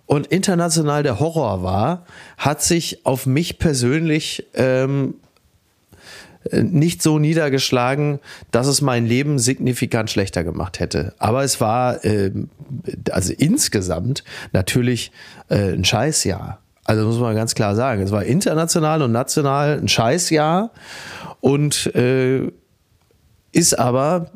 [0.05, 2.05] und international der Horror war,
[2.37, 5.15] hat sich auf mich persönlich ähm,
[6.51, 8.19] äh, nicht so niedergeschlagen,
[8.51, 11.13] dass es mein Leben signifikant schlechter gemacht hätte.
[11.19, 12.49] Aber es war ähm,
[13.11, 15.11] also insgesamt natürlich
[15.49, 16.59] äh, ein Scheißjahr.
[16.89, 20.71] Also muss man ganz klar sagen, es war international und national ein Scheißjahr
[21.39, 22.52] und äh,
[23.52, 24.32] ist aber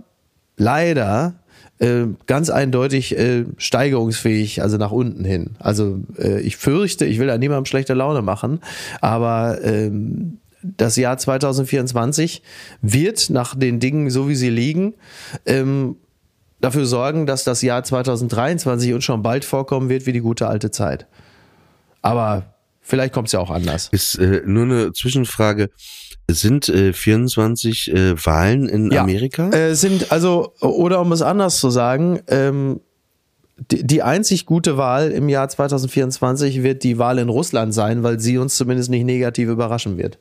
[0.56, 1.34] leider
[1.80, 5.56] äh, ganz eindeutig äh, steigerungsfähig, also nach unten hin.
[5.58, 8.60] Also äh, ich fürchte, ich will da niemandem schlechte Laune machen,
[9.02, 12.44] aber ähm, das Jahr 2024
[12.84, 14.94] wird nach den Dingen, so wie sie liegen,
[15.48, 15.96] ähm,
[16.62, 20.70] dafür sorgen, dass das Jahr 2023 uns schon bald vorkommen wird wie die gute alte
[20.70, 21.08] Zeit.
[22.04, 23.90] Aber vielleicht kommt es ja auch anders.
[23.92, 25.72] Ist äh, nur eine Zwischenfrage.
[26.30, 29.02] Sind äh, 24 äh, Wahlen in Ja.
[29.02, 29.50] Amerika?
[29.50, 32.80] Äh, sind also, oder um es anders zu sagen, ähm,
[33.72, 38.20] die, die einzig gute Wahl im Jahr 2024 wird die Wahl in Russland sein, weil
[38.20, 40.18] sie uns zumindest nicht negativ überraschen wird.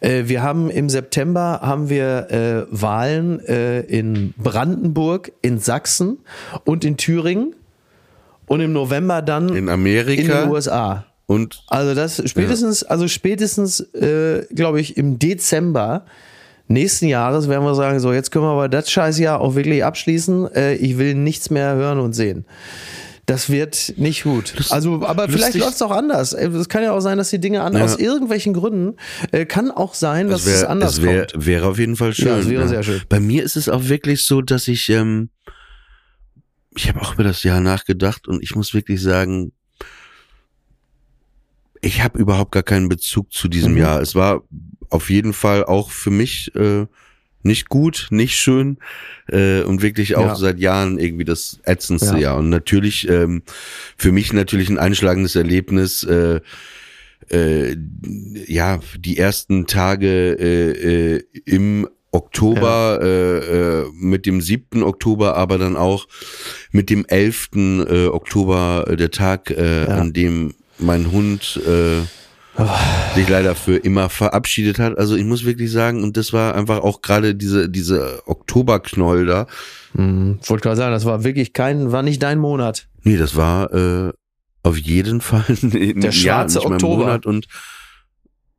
[0.00, 6.18] Äh, wir haben im September haben wir äh, Wahlen äh, in Brandenburg, in Sachsen
[6.64, 7.54] und in Thüringen
[8.46, 11.04] und im November dann in in Amerika den USA.
[11.26, 16.04] und Also das spätestens, also spätestens, äh, glaube ich, im Dezember
[16.68, 20.52] nächsten Jahres werden wir sagen, so jetzt können wir aber das Scheißjahr auch wirklich abschließen.
[20.54, 22.44] Äh, ich will nichts mehr hören und sehen.
[23.26, 24.52] Das wird nicht gut.
[24.68, 26.34] Also, aber vielleicht lustig- läuft es auch anders.
[26.34, 28.96] Äh, Es kann ja auch sein, dass die Dinge an, aus irgendwelchen Gründen
[29.32, 31.46] äh, kann auch sein, dass es es wär, anders es wär, kommt.
[31.46, 32.28] wäre auf jeden Fall schön.
[32.28, 33.00] Ja, es wäre sehr schön.
[33.08, 35.30] Bei mir ist es auch wirklich so, dass ich, ähm,
[36.76, 39.52] ich habe auch über das Jahr nachgedacht und ich muss wirklich sagen,
[41.80, 43.78] ich habe überhaupt gar keinen Bezug zu diesem Mhm.
[43.78, 44.00] Jahr.
[44.00, 44.42] Es war
[44.90, 46.86] auf jeden Fall auch für mich äh,
[47.42, 48.78] nicht gut, nicht schön
[49.28, 50.34] äh, und wirklich auch Ja.
[50.36, 52.18] seit Jahren irgendwie das ätzendste Ja.
[52.20, 52.36] Jahr.
[52.38, 53.42] Und natürlich ähm,
[53.98, 56.04] für mich natürlich ein einschlagendes Erlebnis.
[56.04, 56.40] Äh,
[57.30, 57.76] äh,
[58.46, 60.08] ja, die ersten Tage
[60.38, 63.38] äh, äh, im Oktober, äh,
[63.82, 64.82] äh, mit dem 7.
[64.82, 66.06] Oktober, aber dann auch
[66.70, 67.48] mit dem 11.
[67.88, 69.96] Äh, Oktober, äh, der Tag, äh, Ja.
[69.98, 72.02] an dem mein Hund äh,
[73.16, 74.96] sich leider für immer verabschiedet hat.
[74.96, 79.46] Also ich muss wirklich sagen, und das war einfach auch gerade diese, diese Oktoberknoll da.
[79.96, 82.86] Hm, Ich wollte gerade sagen, das war wirklich kein, war nicht dein Monat.
[83.02, 84.12] Nee, das war äh,
[84.62, 86.96] auf jeden Fall in, Der schwarze mein Oktober.
[87.06, 87.46] Monat und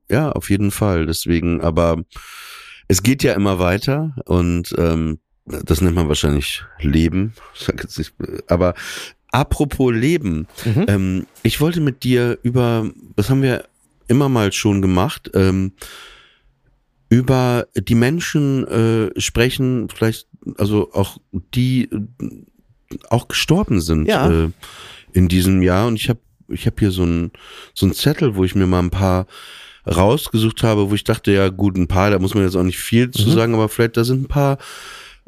[0.10, 1.06] ja, auf jeden Fall.
[1.06, 1.98] Deswegen, aber
[2.88, 7.34] es geht ja immer weiter und ähm, das nennt man wahrscheinlich Leben.
[7.98, 8.14] Nicht,
[8.48, 8.74] aber
[9.32, 10.86] apropos Leben, Mhm.
[10.88, 13.66] ähm, ich wollte mit dir über, das haben wir
[14.08, 15.74] immer mal schon gemacht, ähm,
[17.10, 21.18] über die Menschen äh, sprechen, vielleicht also auch
[21.54, 24.30] die äh, auch gestorben sind Ja.
[24.46, 24.50] äh,
[25.14, 25.88] in diesem Jahr.
[25.88, 27.32] Und ich habe ich hab hier so ein
[27.74, 29.28] so ein Zettel, wo ich mir mal ein paar
[29.88, 32.80] rausgesucht habe, wo ich dachte, ja gut, ein paar, da muss man jetzt auch nicht
[32.80, 33.34] viel zu Mhm.
[33.34, 34.58] sagen, aber vielleicht da sind ein paar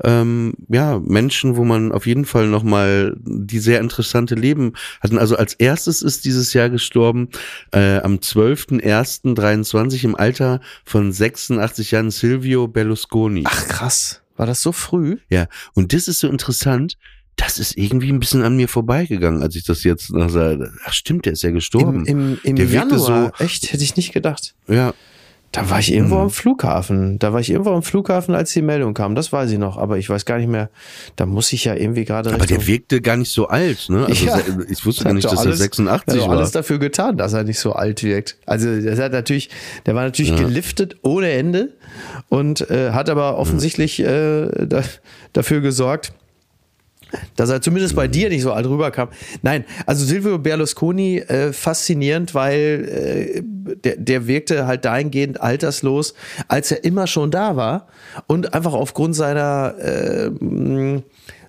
[0.04, 5.18] ähm, ja, Menschen, wo man auf jeden Fall nochmal die sehr interessante Leben hatten.
[5.18, 7.30] Also als erstes ist dieses Jahr gestorben
[7.72, 13.44] äh, am 12.01.23 im Alter von 86 Jahren Silvio Berlusconi.
[13.46, 15.18] Ach krass, war das so früh?
[15.30, 16.98] Ja, und das ist so interessant.
[17.38, 20.58] Das ist irgendwie ein bisschen an mir vorbeigegangen, als ich das jetzt noch sah.
[20.86, 22.06] Ach stimmt, der ist ja Im, gestorben.
[22.06, 24.56] im, im Der wirkte Januar, echt, hätte ich nicht gedacht.
[24.68, 24.94] ja,
[25.54, 26.22] Da war ich irgendwo Mhm.
[26.24, 27.20] am Flughafen.
[27.20, 29.16] Da war ich irgendwo am Flughafen, als die Meldung kam.
[29.16, 30.70] Das weiß ich noch, aber ich weiß gar nicht mehr.
[31.16, 32.34] Da muss ich ja irgendwie gerade.
[32.34, 34.06] aber der wirkte gar nicht so alt, ne?
[34.08, 34.40] Also Ja.
[34.70, 36.38] ich wusste Hat gar nicht, dass er alles- 86 Er hat doch war.
[36.40, 38.36] alles dafür getan, dass er nicht so alt wirkt.
[38.46, 39.50] Also das hat natürlich,
[39.86, 40.38] der war natürlich Ja.
[40.38, 41.74] geliftet ohne Ende
[42.30, 44.84] und äh, hat aber offensichtlich äh, da,
[45.34, 46.12] dafür gesorgt,
[47.36, 49.10] dass er zumindest bei dir nicht so alt rüberkam.
[49.42, 56.14] Nein, also Silvio Berlusconi äh, faszinierend, weil äh, der, der wirkte halt dahingehend alterslos,
[56.48, 57.88] als er immer schon da war
[58.28, 60.32] und einfach aufgrund seiner äh,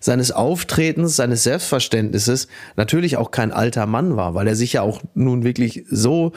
[0.00, 5.02] seines Auftretens, seines Selbstverständnisses natürlich auch kein alter Mann war, weil er sich ja auch
[5.14, 6.32] nun wirklich so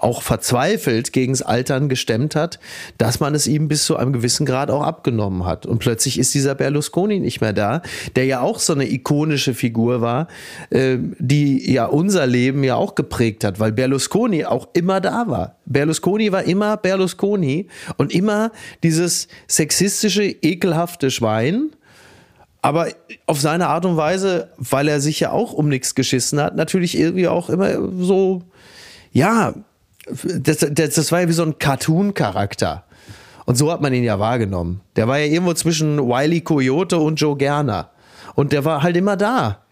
[0.00, 2.58] auch verzweifelt gegens Altern gestemmt hat,
[2.98, 5.66] dass man es ihm bis zu einem gewissen Grad auch abgenommen hat.
[5.66, 7.82] Und plötzlich ist dieser Berlusconi nicht mehr da,
[8.16, 10.28] der ja auch so eine ikonische Figur war,
[10.70, 15.56] äh, die ja unser Leben ja auch geprägt hat, weil Berlusconi auch immer da war.
[15.66, 21.70] Berlusconi war immer Berlusconi und immer dieses sexistische, ekelhafte Schwein,
[22.62, 22.88] aber
[23.26, 26.98] auf seine Art und Weise, weil er sich ja auch um nichts geschissen hat, natürlich
[26.98, 27.70] irgendwie auch immer
[28.02, 28.42] so,
[29.12, 29.54] ja,
[30.40, 32.84] das, das, das war ja wie so ein Cartoon-Charakter.
[33.46, 34.80] Und so hat man ihn ja wahrgenommen.
[34.96, 37.90] Der war ja irgendwo zwischen Wiley Coyote und Joe Gerner.
[38.34, 39.64] Und der war halt immer da.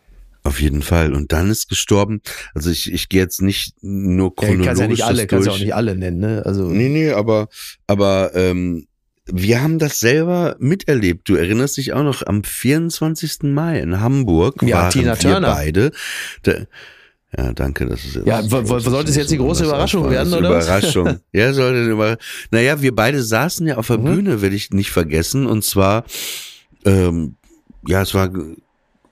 [0.42, 1.14] Auf jeden Fall.
[1.14, 2.20] Und dann ist gestorben.
[2.54, 5.46] Also ich, ich gehe jetzt nicht nur Ja, chronologisch kannst ja nicht alle, das kannst
[5.46, 5.64] ja auch durch.
[5.64, 6.42] nicht alle nennen, ne?
[6.44, 7.48] Also, Nee, nee, aber,
[7.86, 8.86] aber ähm,
[9.26, 11.28] wir haben das selber miterlebt.
[11.28, 13.42] Du erinnerst dich auch noch am 24.
[13.42, 15.54] Mai in Hamburg Ja, waren Tina wir Turner.
[15.54, 15.92] beide.
[16.42, 16.54] Da,
[17.36, 20.50] ja, danke, das ist Ja, wo- ist sollte es jetzt die große Überraschung werden, oder
[20.50, 20.66] was?
[20.66, 21.18] Überraschung.
[21.32, 22.16] ja, sollte eine Über
[22.50, 24.04] Naja, wir beide saßen ja auf der Mhm.
[24.04, 25.46] Bühne, werde ich nicht vergessen.
[25.46, 26.04] Und zwar,
[26.84, 27.36] ähm,
[27.86, 28.30] ja, es war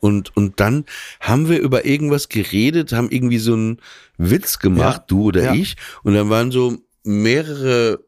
[0.00, 0.84] und und dann
[1.20, 3.78] haben wir über irgendwas geredet, haben irgendwie so einen
[4.18, 5.04] Witz gemacht, Ja.
[5.08, 5.54] du oder Ja.
[5.54, 8.00] ich, und dann waren so mehrere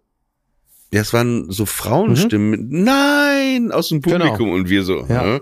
[0.91, 4.19] ja, es waren so Frauenstimmen, mit nein, aus dem Genau.
[4.19, 5.05] Publikum und wir so.
[5.09, 5.23] Ja.
[5.25, 5.41] ne?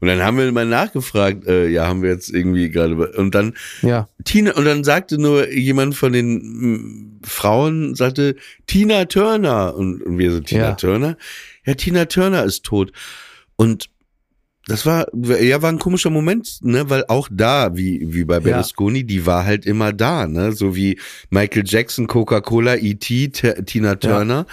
[0.00, 3.54] Und dann haben wir mal nachgefragt, äh, ja, haben wir jetzt irgendwie gerade und dann
[3.82, 4.08] ja.
[4.24, 10.32] Tina und dann sagte nur jemand von den Frauen sagte Tina Turner und, und wir
[10.32, 10.72] so Tina Ja.
[10.74, 11.16] Turner.
[11.66, 12.92] Ja, Tina Turner ist tot
[13.56, 13.88] und
[14.68, 19.04] das war ja war ein komischer Moment, ne, weil auch da wie wie bei Berlusconi,
[19.04, 20.98] die war halt immer da, ne, so wie
[21.30, 23.28] Michael Jackson, Coca-Cola, E.T.,
[23.64, 24.44] Tina Turner.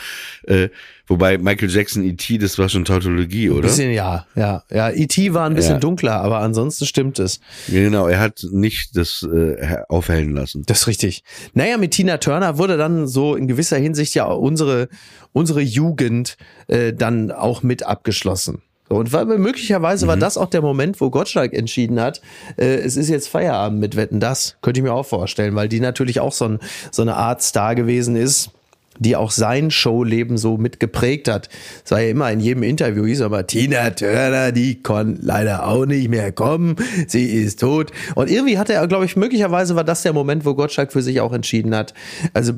[0.44, 0.70] Äh,
[1.08, 3.64] wobei Michael Jackson E.T., das war schon Tautologie, oder?
[3.64, 4.64] Bisschen ja, ja.
[4.70, 5.34] Ja, E.T.
[5.34, 5.80] war ein bisschen Ja.
[5.80, 7.40] dunkler, aber ansonsten stimmt es.
[7.68, 10.64] Genau, er hat nicht das äh, aufhellen lassen.
[10.68, 11.24] Das ist richtig.
[11.56, 14.90] Naja, mit Tina Turner wurde dann so in gewisser Hinsicht ja unsere,
[15.32, 18.62] unsere Jugend äh, dann auch mit abgeschlossen.
[18.90, 22.22] Und war, möglicherweise war das auch der Moment, wo Gottschalk entschieden hat,
[22.58, 24.58] äh, es ist jetzt Feierabend mit Wetten das.
[24.62, 26.60] Könnte ich mir auch vorstellen, weil die natürlich auch so, ein,
[26.92, 28.52] so eine Art Star gewesen ist,
[29.00, 31.50] die auch sein Showleben so mit geprägt hat.
[31.84, 35.86] Es war ja immer in jedem Interview, hieß aber, Tina Turner, die kann leider auch
[35.86, 36.76] nicht mehr kommen,
[37.08, 37.92] sie ist tot.
[38.16, 41.22] Und irgendwie hatte er, glaube ich, möglicherweise war das der Moment, wo Gottschalk für sich
[41.22, 41.94] auch entschieden hat.
[42.34, 42.54] Also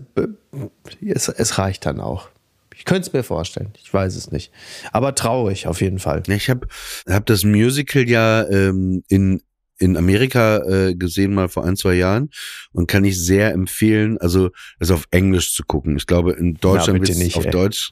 [1.05, 2.29] es, es reicht dann auch.
[2.77, 4.51] Ich könnte es mir vorstellen, ich weiß es nicht.
[4.91, 6.23] Aber traurig auf jeden Fall.
[6.27, 6.67] Ja, ich habe
[7.07, 9.41] hab das Musical ja ähm, in
[9.77, 12.29] in Amerika äh, gesehen mal vor ein zwei Jahren
[12.71, 15.97] und kann ich sehr empfehlen, also es auf Englisch zu gucken.
[15.97, 17.51] Ich glaube in Deutschland wird's nicht, auf ey.
[17.51, 17.91] Deutsch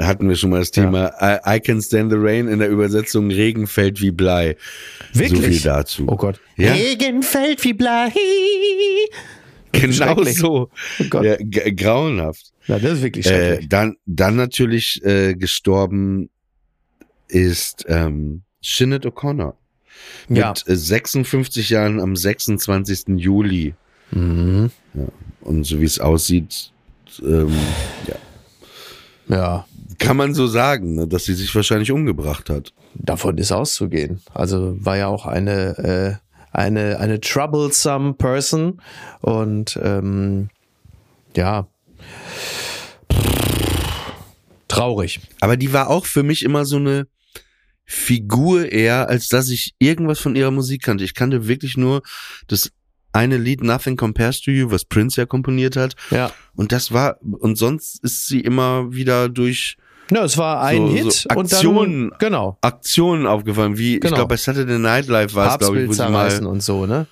[0.00, 3.30] hatten wir schon mal das Thema I, I can stand the rain in der Übersetzung
[3.30, 4.56] Regen fällt wie Blei.
[5.12, 5.40] Wirklich?
[5.40, 6.04] So viel dazu.
[6.08, 6.40] Oh Gott.
[6.56, 6.72] Ja.
[6.72, 8.10] Regen fällt wie Blei.
[9.80, 10.70] Genau so.
[11.12, 11.22] Oh.
[11.22, 11.36] Ja,
[11.76, 12.52] grauenhaft.
[12.66, 13.68] Ja, das ist wirklich Äh, schrecklich.
[13.68, 16.28] dann, dann natürlich äh, gestorben
[17.28, 19.54] ist ähm, Sinead O'Connor.
[20.28, 20.48] ja.
[20.50, 23.16] Mit äh, 56 Jahren am 26.
[23.16, 23.74] Juli.
[24.10, 24.70] Mhm.
[25.42, 26.72] Und so wie es aussieht,
[27.22, 27.52] ähm,
[28.08, 28.16] ja,
[29.36, 29.66] ja.
[29.98, 32.72] kann man so sagen, ne, dass sie sich wahrscheinlich umgebracht hat.
[32.94, 34.20] Davon ist auszugehen.
[34.34, 38.80] Also war ja auch eine, äh, eine, eine troublesome person
[39.20, 40.50] und ähm,
[41.36, 41.68] ja.
[44.68, 45.20] Traurig.
[45.40, 47.06] Aber die war auch für mich immer so eine
[47.84, 51.02] Figur eher, als dass ich irgendwas von ihrer Musik kannte.
[51.04, 52.02] Ich kannte wirklich nur
[52.46, 52.70] das
[53.12, 55.96] eine Lied Nothing Compares to You, was Prince ja komponiert hat.
[56.10, 56.32] Ja.
[56.54, 59.76] Und das war, und sonst ist sie immer wieder durch
[60.10, 61.78] Ja, es war ein So- so Hit Aktionen.
[62.04, 64.16] und dann, genau, Aktionen aufgefallen, wie, ich Genau.
[64.16, 67.06] glaube, bei Saturday Night Live war es, glaube ich, wo sie mal, und so, ne?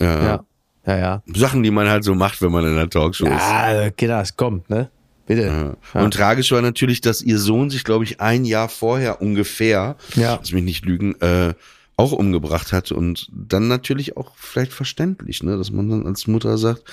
[0.00, 0.44] ja, Ja.
[0.86, 1.22] Ja, ja.
[1.34, 3.32] Sachen, die man halt so macht, wenn man in einer Talkshow ist.
[3.32, 4.88] Ja, genau, es kommt, ne?
[5.26, 5.42] Bitte.
[5.42, 5.76] Ja.
[5.94, 6.04] Ja.
[6.04, 10.36] Und tragisch war natürlich, dass ihr Sohn sich, glaube ich, ein Jahr vorher ungefähr, Ja.
[10.40, 11.52] lass mich nicht lügen, äh,
[11.98, 12.90] auch umgebracht hat.
[12.92, 16.84] Und dann natürlich auch vielleicht verständlich, ne, dass man dann als Mutter sagt,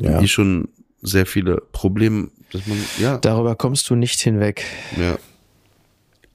[0.00, 0.20] Ja.
[0.20, 0.66] eh schon
[1.04, 4.64] sehr viele Probleme, dass man, ja, Darüber kommst du nicht hinweg.
[4.98, 5.16] ja.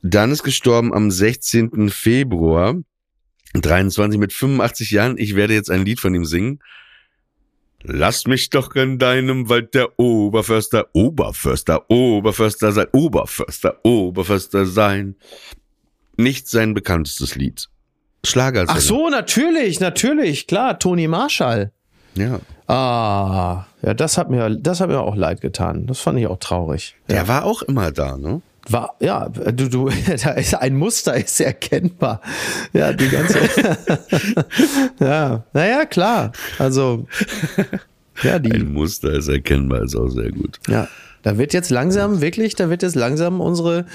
[0.01, 1.89] Dann ist gestorben am 16.
[1.89, 2.75] Februar
[3.53, 5.17] 23 mit 85 Jahren.
[5.17, 6.59] Ich werde jetzt ein Lied von ihm singen.
[7.83, 15.15] Lass mich doch in deinem Wald der Oberförster, Oberförster, Oberförster sein, Oberförster, Oberförster sein.
[16.17, 17.67] Nicht sein bekanntestes Lied.
[18.25, 18.65] Schlager.
[18.67, 21.71] Ach so, natürlich, natürlich, klar, Toni Marshall.
[22.15, 22.39] Ja.
[22.69, 25.87] Ah, ja, das hat mir, das hat mir auch leid getan.
[25.87, 26.95] Das fand ich auch traurig.
[27.09, 28.41] Der war auch immer da, ne?
[28.69, 29.89] War, ja, du, du,
[30.23, 32.21] da ist ein Muster ist erkennbar.
[32.71, 33.39] Ja, die ganze.
[34.99, 36.31] ja, naja, klar.
[36.59, 37.07] Also,
[38.21, 40.59] Ja, die- Ein Muster ist erkennbar, ist auch sehr gut.
[40.67, 40.87] Ja,
[41.23, 43.85] da wird jetzt langsam, wirklich, da wird jetzt langsam unsere,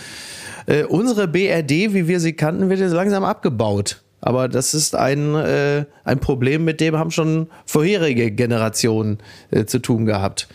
[0.66, 4.00] äh, unsere BRD, wie wir sie kannten, wird jetzt langsam abgebaut.
[4.24, 9.18] Aber das ist ein, äh, ein Problem, mit dem haben schon vorherige Generationen
[9.50, 10.48] äh, zu tun gehabt.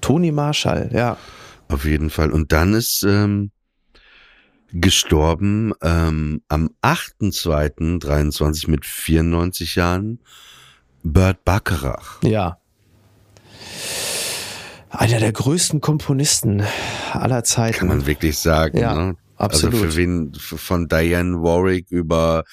[0.00, 1.16] Toni Marshall, ja.
[1.68, 2.32] Auf jeden Fall.
[2.32, 3.52] Und dann ist ähm,
[4.72, 10.18] gestorben ähm, am 8.2.23 mit 94 Jahren
[11.04, 12.24] Burt Bacharach.
[12.24, 12.58] Ja.
[14.90, 16.64] Einer der größten Komponisten
[17.12, 17.78] aller Zeiten.
[17.78, 18.78] Kann man wirklich sagen.
[18.78, 19.16] Ja, ne?
[19.42, 19.74] Absolut.
[19.74, 22.44] Also für wen, von Diane Warwick über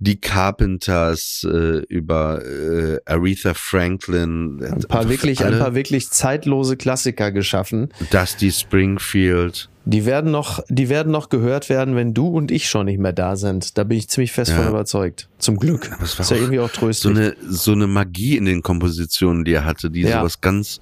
[0.00, 4.62] die Carpenters, äh, über äh, Aretha Franklin.
[4.62, 7.88] ein paar wirklich, ein paar wirklich zeitlose Klassiker geschaffen.
[8.12, 9.68] Dusty Springfield.
[9.86, 13.12] Die werden noch, die werden noch gehört werden, wenn du und ich schon nicht mehr
[13.14, 13.76] da sind.
[13.78, 14.58] Da bin ich ziemlich fest Ja.
[14.58, 15.28] von überzeugt.
[15.38, 15.90] Zum Glück.
[15.92, 17.16] Aber es war ist ja irgendwie auch So tröstlich.
[17.16, 20.20] eine, so eine Magie in den Kompositionen, die er hatte, die Ja.
[20.20, 20.78] so was ganz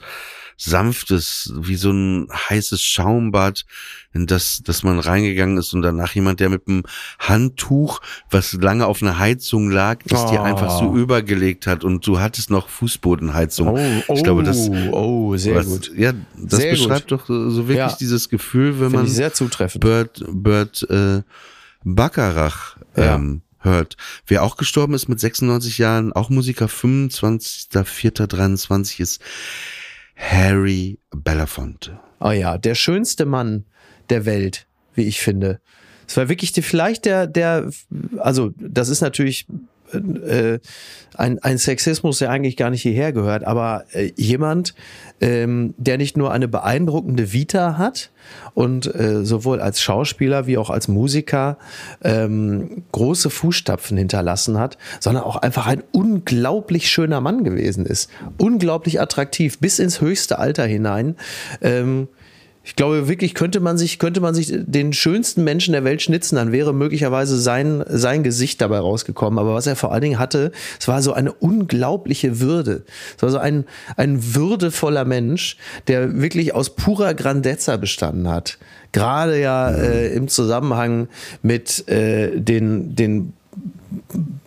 [0.58, 3.66] Sanftes, wie so ein heißes Schaumbad,
[4.14, 6.84] in das, dass man reingegangen ist und danach jemand, der mit einem
[7.18, 10.44] Handtuch, was lange auf einer Heizung lag, das dir Oh.
[10.44, 13.68] einfach so übergelegt hat und du hattest noch Fußbodenheizung.
[13.68, 15.92] oh, oh, ich glaube, das, oh, sehr was, gut.
[15.96, 17.94] ja, das Sehr beschreibt doch so wirklich Ja.
[18.00, 19.84] dieses Gefühl, wenn Finde man sehr zutreffend.
[19.84, 21.20] Bert, Bert äh,
[21.84, 23.16] Bacharach Ja.
[23.16, 23.96] ähm, hört.
[24.26, 29.20] Wer auch gestorben ist mit 96 Jahren, auch Musiker, 25.04.23 ist
[30.16, 32.00] Harry Belafonte.
[32.20, 33.64] Oh ja, der schönste Mann
[34.08, 35.60] der Welt, wie ich finde.
[36.08, 37.70] Es war wirklich die, vielleicht der, der,
[38.18, 39.46] also das ist natürlich
[39.92, 40.58] äh,
[41.16, 44.74] ein, ein Sexismus, der eigentlich gar nicht hierher gehört, aber äh, jemand,
[45.20, 48.10] ähm, der nicht nur eine beeindruckende Vita hat
[48.54, 51.58] und äh, sowohl als Schauspieler wie auch als Musiker
[52.02, 58.10] ähm, große Fußstapfen hinterlassen hat, sondern auch einfach ein unglaublich schöner Mann gewesen ist.
[58.38, 61.16] Unglaublich attraktiv, bis ins höchste Alter hinein.
[61.60, 62.08] Ähm,
[62.66, 66.34] ich glaube wirklich, könnte man sich, könnte man sich den schönsten Menschen der Welt schnitzen,
[66.34, 69.38] dann wäre möglicherweise sein, sein Gesicht dabei rausgekommen.
[69.38, 70.50] Aber was er vor allen Dingen hatte,
[70.80, 72.82] es war so eine unglaubliche Würde.
[73.16, 78.58] Es war so ein, ein würdevoller Mensch, der wirklich aus purer Grandezza bestanden hat.
[78.90, 81.06] Gerade ja äh, im Zusammenhang
[81.42, 83.32] mit äh, den, den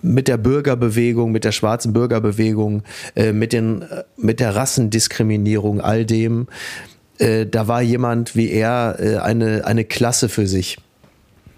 [0.02, 2.84] mit der Bürgerbewegung, mit der schwarzen Bürgerbewegung,
[3.16, 6.48] äh, mit, den, äh, mit der Rassendiskriminierung, all dem.
[7.20, 10.78] Äh, da war jemand wie er äh, eine, eine Klasse für sich.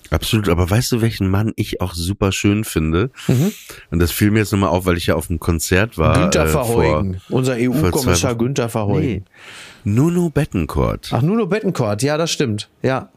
[0.09, 3.11] Absolut, aber weißt du, welchen Mann ich auch super schön finde?
[3.91, 6.17] Und das fiel mir jetzt nochmal auf, weil ich ja auf dem Konzert war.
[6.17, 6.21] Mhm.
[6.23, 8.35] Günther äh, Verheugen, vor- unser EU-Kommissar.
[8.35, 9.07] Günther Verheugen.
[9.07, 9.23] Nee.
[9.85, 11.11] Nuno Bettencourt.
[11.13, 12.69] Ach, Nuno Bettencourt, ja, das stimmt.
[12.81, 13.09] Ja.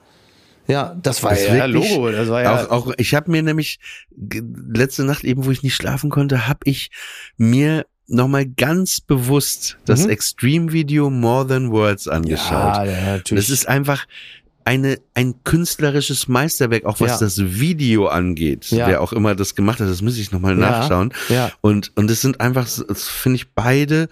[0.68, 2.64] Ja, das war Das ja wirklich- Logo, das war ja.
[2.66, 3.80] Auch, auch ich habe mir nämlich
[4.72, 6.90] letzte Nacht eben, wo ich nicht schlafen konnte, habe ich
[7.36, 10.10] mir nochmal ganz bewusst das Mhm.
[10.10, 12.50] Extreme-Video More Than Words angeschaut.
[12.50, 13.44] ja, ja, natürlich.
[13.46, 14.06] das ist einfach
[14.66, 17.18] eine, ein künstlerisches Meisterwerk, auch was Ja.
[17.18, 18.70] das Video angeht.
[18.70, 18.86] Ja.
[18.86, 21.12] Wer auch immer das gemacht hat, das muss ich nochmal Ja, nachschauen.
[21.28, 21.52] ja.
[21.60, 24.08] Und, und es sind einfach, finde ich beide,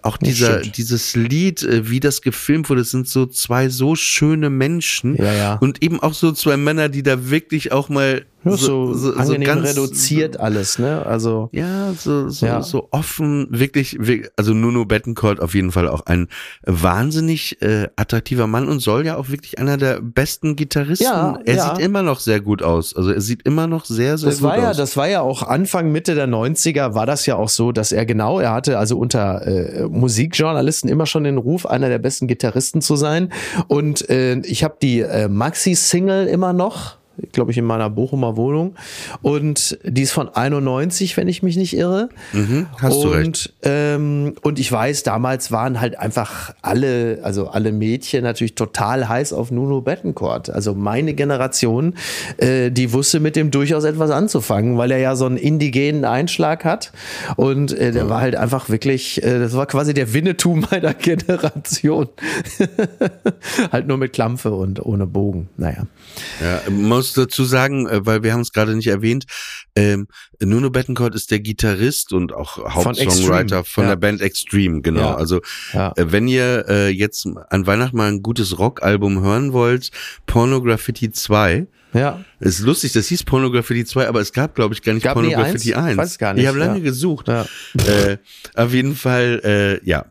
[0.00, 4.48] auch dieser, dieses Lied, äh, wie das gefilmt wurde, es sind so zwei so schöne
[4.48, 5.14] Menschen.
[5.16, 5.54] Ja, ja.
[5.56, 9.68] Und eben auch so zwei Männer, die da wirklich auch mal Ja, so, angenehm ganz
[9.68, 11.04] reduziert alles, ne?
[11.04, 12.62] Also ja, so, so, Ja.
[12.62, 16.28] so offen, wirklich, wir- also Nuno Bettencourt auf jeden Fall auch ein
[16.64, 21.04] wahnsinnig äh, attraktiver Mann und soll ja auch wirklich einer der besten Gitarristen.
[21.04, 21.74] Ja, er ja.
[21.74, 22.94] sieht immer noch sehr gut aus.
[22.96, 24.76] Also er sieht immer noch sehr, sehr das gut war ja, aus.
[24.76, 28.06] das war ja auch Anfang Mitte der 90er war das ja auch so, dass er
[28.06, 32.80] genau, er hatte also unter äh, Musikjournalisten immer schon den Ruf, einer der besten Gitarristen
[32.82, 33.32] zu sein.
[33.68, 36.96] Und äh, ich habe die äh, Maxi-Single immer noch,
[37.32, 38.74] glaube ich, in meiner Bochumer Wohnung.
[39.22, 42.08] Und die ist von 91, wenn ich mich nicht irre.
[42.32, 43.54] Mhm, hast du und, recht.
[43.62, 49.32] Ähm, und ich weiß, damals waren halt einfach alle, also alle Mädchen natürlich total heiß
[49.32, 50.50] auf Nuno Bettencourt.
[50.50, 51.94] Also meine Generation,
[52.38, 56.64] äh, die wusste mit dem durchaus etwas anzufangen, weil er ja so einen indigenen Einschlag
[56.64, 56.92] hat.
[57.36, 62.08] Und äh, der war halt einfach wirklich, äh, das war quasi der Winnetou meiner Generation.
[63.72, 65.48] halt nur mit Klampfe und ohne Bogen.
[65.56, 65.86] Naja.
[66.40, 69.24] Ja, man muss dazu sagen, äh, weil wir haben es gerade nicht erwähnt,
[69.74, 70.06] ähm,
[70.40, 73.90] Nuno Bettencourt ist der Gitarrist und auch Hauptsongwriter Extreme, von, ja.
[73.90, 75.00] der Band Extreme, genau.
[75.00, 75.14] Ja.
[75.16, 75.40] Also
[75.72, 75.92] Ja.
[75.96, 79.90] äh, wenn ihr äh, jetzt an Weihnachten mal ein gutes Rockalbum hören wollt,
[80.26, 82.20] Porno Graffiti 2, Ja.
[82.40, 85.14] ist lustig, das hieß Porno Graffiti 2, aber es gab, glaube ich, gar nicht Gab
[85.14, 85.88] Porno nie Graffiti eins?
[85.90, 85.98] 1.
[85.98, 86.84] Weiß gar nicht, Ich habe lange ja.
[86.84, 87.28] gesucht.
[87.28, 87.46] Ja.
[87.86, 88.18] Äh,
[88.54, 89.40] auf jeden Fall,
[89.82, 90.06] äh, ja.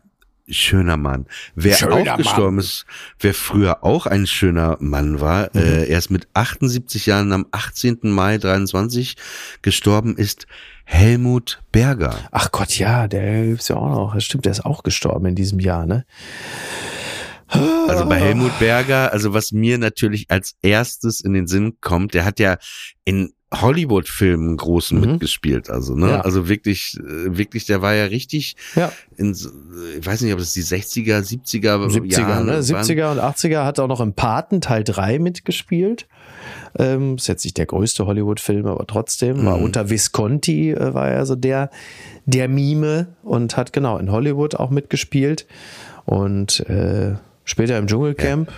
[0.48, 1.26] Schöner Mann.
[1.54, 2.16] Wer Schöner auch Mann.
[2.18, 2.86] gestorben ist,
[3.20, 5.60] wer früher auch ein schöner Mann war, Mhm.
[5.60, 8.10] äh, er ist mit 78 Jahren am 18.
[8.10, 9.16] Mai 23
[9.62, 10.46] gestorben ist,
[10.84, 12.16] Helmut Berger.
[12.30, 14.14] Ach Gott, ja, der gibt's ja auch noch.
[14.14, 16.06] Das stimmt, der ist auch gestorben in diesem Jahr, ne?
[17.48, 22.24] Also bei Helmut Berger, also was mir natürlich als erstes in den Sinn kommt, der
[22.24, 22.56] hat ja
[23.04, 25.10] in Hollywood-Filmen großen Mhm.
[25.12, 26.20] mitgespielt, also ne, Ja.
[26.22, 28.90] also wirklich, äh, wirklich, der war ja richtig Ja.
[29.16, 29.50] in, so-
[29.98, 32.52] ich weiß nicht, ob es die 60er, 70er, 70er, Jahren ne?
[32.54, 32.62] waren.
[32.62, 36.06] 70er und 80er hat auch noch im Paten Teil 3 mitgespielt.
[36.78, 39.64] Ähm, ist jetzt nicht der größte Hollywood-Film, aber trotzdem war Mhm.
[39.64, 41.70] unter Visconti äh, war er so der
[42.28, 45.46] der Mime und hat genau in Hollywood auch mitgespielt
[46.04, 48.50] und äh, später im Dschungelcamp.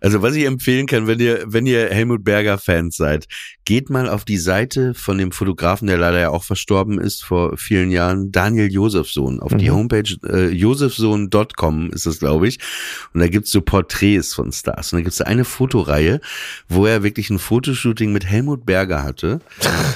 [0.00, 3.26] Also was ich empfehlen kann, wenn ihr, wenn ihr Helmut Berger Fans seid,
[3.64, 7.56] geht mal auf die Seite von dem Fotografen, der leider ja auch verstorben ist vor
[7.56, 9.40] vielen Jahren, Daniel Josefsohn.
[9.40, 9.74] Auf die Mhm.
[9.74, 12.58] Homepage äh, josefsohn.com ist das, glaube ich.
[13.12, 14.92] Und da gibt's so Porträts von Stars.
[14.92, 16.20] Und da gibt's eine Fotoreihe,
[16.68, 19.40] wo er wirklich ein Fotoshooting mit Helmut Berger hatte.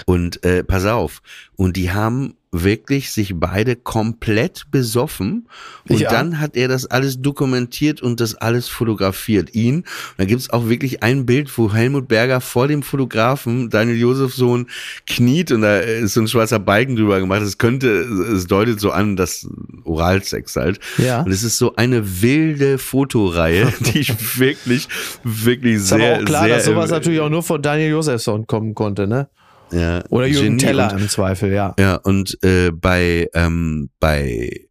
[0.07, 1.23] Und äh, pass auf,
[1.57, 5.49] und die haben wirklich sich beide komplett besoffen
[5.89, 6.11] und Ja.
[6.11, 9.55] dann hat er das alles dokumentiert und das alles fotografiert.
[9.55, 9.77] Ihn.
[9.77, 9.87] Und
[10.19, 14.67] dann gibt's auch wirklich ein Bild, wo Helmut Berger vor dem Fotografen Daniel Josefsohn
[15.07, 17.41] kniet und da ist so ein schwarzer Balken drüber gemacht.
[17.41, 19.49] Es könnte, es deutet so an, dass
[19.85, 20.79] Oralsex halt.
[20.99, 21.23] Ja.
[21.23, 24.89] Und es ist so eine wilde Fotoreihe, die ich wirklich,
[25.25, 27.93] wirklich Ist sehr, aber auch klar, sehr, dass sowas äh, natürlich auch nur von Daniel
[27.93, 29.29] Josefsson kommen konnte, ne?
[29.73, 31.75] Ja, Oder Jürgen Genie Teller und- im Zweifel, ja.
[31.79, 34.67] Ja, und äh, bei, ähm, bei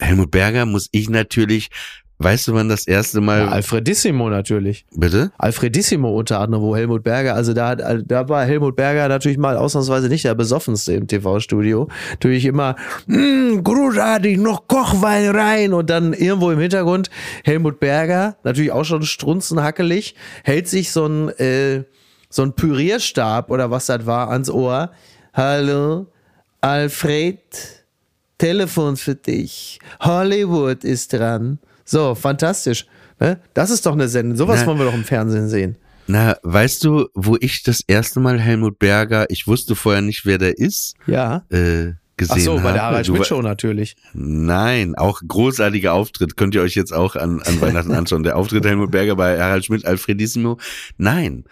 [0.00, 1.68] Helmut Berger muss ich natürlich,
[2.18, 4.84] weißt du, wann das erste Mal, ja Alfredissimo natürlich.
[4.94, 5.30] bitte?
[5.38, 9.56] Alfredissimo unter anderem, wo Helmut Berger, also da, hat, da war Helmut Berger natürlich mal
[9.56, 11.88] ausnahmsweise nicht der besoffenste im TV-Studio.
[12.10, 12.74] Natürlich immer,
[13.06, 17.10] "Mm, großartig, noch Kochwein rein und dann irgendwo im Hintergrund
[17.44, 21.84] Helmut Berger, natürlich auch schon strunzenhackelig, hält sich so ein, äh,
[22.32, 24.90] so ein Pürierstab oder was das war ans Ohr.
[25.34, 26.06] Hallo,
[26.62, 27.38] Alfred,
[28.38, 29.78] Telefon für dich.
[30.00, 31.58] Hollywood ist dran.
[31.84, 32.86] So, fantastisch.
[33.20, 33.38] Ne?
[33.54, 34.36] Das ist doch eine Sendung.
[34.36, 35.76] Sowas Na, wollen wir doch im Fernsehen sehen.
[36.06, 40.38] Na, weißt du, wo ich das erste Mal Helmut Berger, ich wusste vorher nicht, wer
[40.38, 41.44] der ist, Ja.
[41.50, 43.96] äh, gesehen Ach so, bei der Harald Schmidt Show natürlich.
[44.14, 46.36] Nein, auch großartiger Auftritt.
[46.36, 48.22] Könnt ihr euch jetzt auch an, an Weihnachten anschauen.
[48.22, 50.58] Der Auftritt Helmut Berger bei Harald Schmidt, Alfredissimo.
[50.96, 51.44] Nein.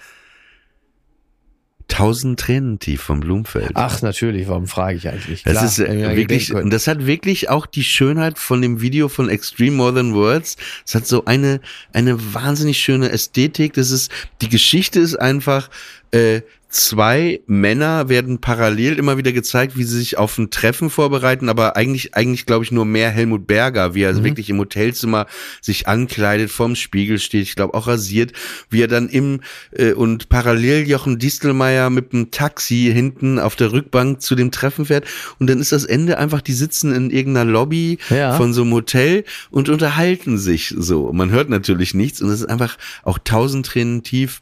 [1.91, 3.72] Tausend Tränen tief vom Blumfeld.
[3.74, 5.43] Ach, natürlich, warum frage ich eigentlich?
[5.43, 8.62] Das Klar, ist ich mir äh, wirklich, und das hat wirklich auch die Schönheit von
[8.62, 10.57] dem Video von Extreme More Than Words.
[10.86, 11.61] Es hat so eine,
[11.93, 13.74] eine wahnsinnig schöne Ästhetik.
[13.74, 14.11] Das ist,
[14.41, 15.68] die Geschichte ist einfach,
[16.12, 21.49] äh, zwei Männer werden parallel immer wieder gezeigt, wie sie sich auf ein Treffen vorbereiten,
[21.49, 24.25] aber eigentlich, eigentlich glaube ich nur mehr Helmut Berger, wie er Mhm.
[24.25, 25.27] wirklich im Hotelzimmer
[25.61, 28.33] sich ankleidet, vorm Spiegel steht, ich glaube auch rasiert,
[28.71, 29.41] wie er dann im,
[29.73, 34.87] äh, und parallel Jochen Distelmeier mit dem Taxi hinten auf der Rückbank zu dem Treffen
[34.87, 35.05] fährt
[35.41, 38.37] und dann ist das Ende einfach, die sitzen in irgendeiner Lobby Ja.
[38.37, 41.12] von so einem Hotel und unterhalten sich so.
[41.12, 44.41] Man hört natürlich nichts und es ist einfach auch tausend Tränen tief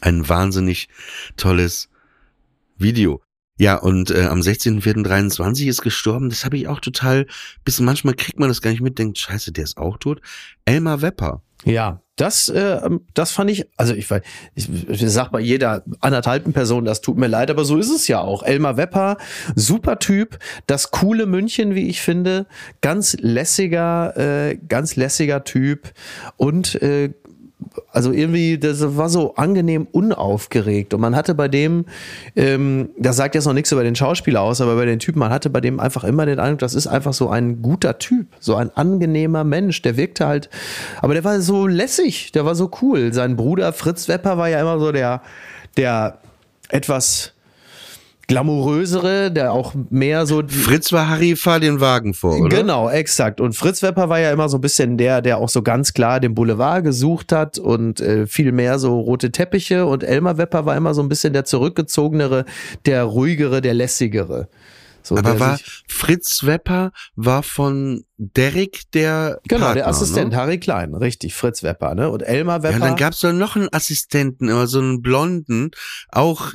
[0.00, 0.88] ein wahnsinnig
[1.36, 1.88] tolles
[2.76, 3.22] Video.
[3.58, 6.30] Ja, und äh, am 16.04.23 ist gestorben.
[6.30, 7.26] Das habe ich auch total,
[7.64, 10.20] bis manchmal kriegt man das gar nicht mit, denkt, scheiße, der ist auch tot.
[10.64, 11.42] Elmar Wepper.
[11.64, 12.80] Ja, das, äh,
[13.14, 14.10] das fand ich, also ich
[14.54, 18.06] ich, ich sag bei jeder anderthalben Person, das tut mir leid, aber so ist es
[18.06, 18.42] ja auch.
[18.42, 19.16] Elmar Wepper,
[19.54, 22.46] super Typ, das coole München, wie ich finde,
[22.80, 25.92] ganz lässiger, äh, ganz lässiger Typ
[26.36, 27.14] und äh,
[27.90, 30.94] also irgendwie, das war so angenehm unaufgeregt.
[30.94, 31.86] Und man hatte bei dem,
[32.36, 35.32] ähm, das sagt jetzt noch nichts über den Schauspieler aus, aber bei den Typen, man
[35.32, 38.56] hatte bei dem einfach immer den Eindruck, das ist einfach so ein guter Typ, so
[38.56, 39.82] ein angenehmer Mensch.
[39.82, 40.50] Der wirkte halt,
[41.00, 43.12] aber der war so lässig, der war so cool.
[43.12, 45.22] Sein Bruder Fritz Wepper war ja immer so der,
[45.76, 46.18] der
[46.68, 47.32] etwas
[48.32, 52.56] glamourösere, der auch mehr so Fritz war Harry, fahr den Wagen vor, oder?
[52.56, 53.40] Genau, exakt.
[53.40, 56.18] Und Fritz Wepper war ja immer so ein bisschen der, der auch so ganz klar
[56.20, 59.86] den Boulevard gesucht hat und äh, viel mehr so rote Teppiche.
[59.86, 62.44] Und Elmar Wepper war immer so ein bisschen der zurückgezogenere,
[62.86, 64.48] der ruhigere, der lässigere.
[65.02, 65.58] So, Aber war
[65.88, 70.36] Fritz Wepper war von Derek der genau Partner, der Assistent Ne?
[70.36, 72.08] Harry Klein, richtig, Fritz Wepper, ne?
[72.08, 72.74] Und Elmar Ja, Wepper.
[72.76, 75.72] und dann gab's doch noch einen Assistenten, immer so einen Blonden,
[76.12, 76.52] auch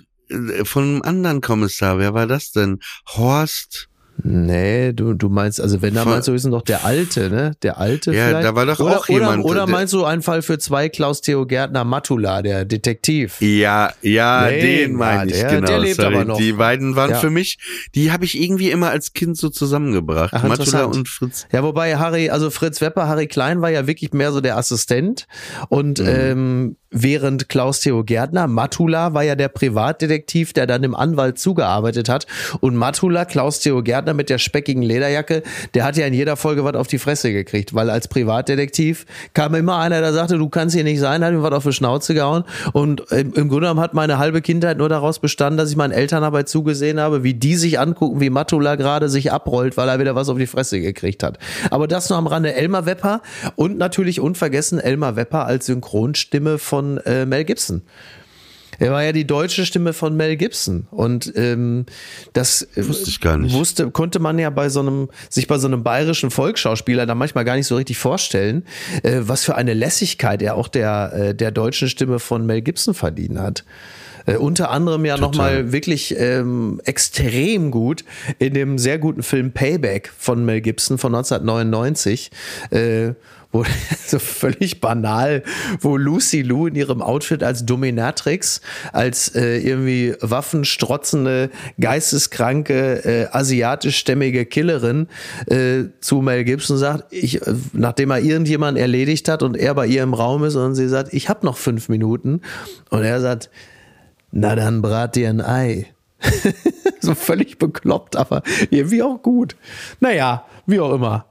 [0.64, 2.00] von einem anderen Kommissar.
[2.00, 2.80] Wer war das denn?
[3.16, 3.90] Horst?
[4.24, 7.52] Nee, du, du meinst, also wenn da meinst du, ist noch der Alte, ne?
[7.62, 8.48] Der Alte Ja, vielleicht.
[8.48, 10.90] da war doch oder, auch jemand, Oder, oder der- meinst du einen Fall für zwei
[10.90, 13.40] Klaus Theo Gärtner Matula, der Detektiv?
[13.42, 15.68] Ja, ja, Nee, den ja, meine ich, der- genau.
[15.68, 16.16] der lebt sorry.
[16.16, 16.38] aber noch.
[16.40, 17.18] Die beiden waren Ja.
[17.18, 17.60] für mich,
[17.94, 20.34] die habe ich irgendwie immer als Kind so zusammengebracht.
[20.34, 21.46] Ach, Matula und Fritz.
[21.52, 25.28] Ja, wobei Harry, also Fritz Wepper, Harry Klein war ja wirklich mehr so der Assistent
[25.70, 26.08] und Mhm.
[26.08, 32.10] ähm, während Klaus Theo Gärtner, Matula war ja der Privatdetektiv, der dann dem Anwalt zugearbeitet
[32.10, 32.28] hat.
[32.60, 36.64] Und Matula, Klaus Theo Gärtner mit der speckigen Lederjacke, der hat ja in jeder Folge
[36.64, 40.76] was auf die Fresse gekriegt, weil als Privatdetektiv kam immer einer, der sagte, du kannst
[40.76, 42.44] hier nicht sein, hat ihm was auf die Schnauze gehauen.
[42.74, 45.92] Und im, im Grunde genommen hat meine halbe Kindheit nur daraus bestanden, dass ich meinen
[45.92, 50.00] Eltern dabei zugesehen habe, wie die sich angucken, wie Matula gerade sich abrollt, weil er
[50.00, 51.38] wieder was auf die Fresse gekriegt hat.
[51.70, 52.54] Aber das nur am Rande.
[52.54, 53.22] Elmar Wepper
[53.56, 57.82] und natürlich unvergessen Elmar Wepper als Synchronstimme von äh, Mel Gibson.
[58.80, 61.86] Er war ja die deutsche Stimme von Mel Gibson und ähm,
[62.34, 63.54] das äh, Wusste ich gar nicht.
[63.54, 67.46] Wusste, konnte man ja bei so einem sich bei so einem bayerischen Volksschauspieler da manchmal
[67.46, 68.66] gar nicht so richtig vorstellen,
[69.04, 72.94] äh, was für eine Lässigkeit er auch der äh, der deutschen Stimme von Mel Gibson
[72.94, 73.64] verdient hat.
[74.28, 78.04] Äh, unter anderem ja nochmal wirklich ähm, extrem gut
[78.38, 82.30] in dem sehr guten Film Payback von Mel Gibson von 1999.
[82.70, 83.14] Äh,
[83.52, 83.64] wo
[84.06, 85.44] so völlig banal,
[85.80, 88.62] wo Lucy Lou in ihrem Outfit als Dominatrix,
[88.94, 91.50] als äh, irgendwie waffenstrotzende,
[91.80, 95.08] geisteskranke, äh, asiatischstämmige Killerin
[95.48, 99.88] äh, zu Mel Gibson sagt, ich, äh, nachdem er irgendjemanden erledigt hat und er bei
[99.88, 102.42] ihr im Raum ist und sie sagt, ich habe noch fünf Minuten
[102.90, 103.50] und er sagt,
[104.38, 105.88] na dann brat dir ein Ei.
[107.02, 109.56] so völlig bekloppt, aber irgendwie auch gut.
[110.00, 111.26] Naja, wie auch immer.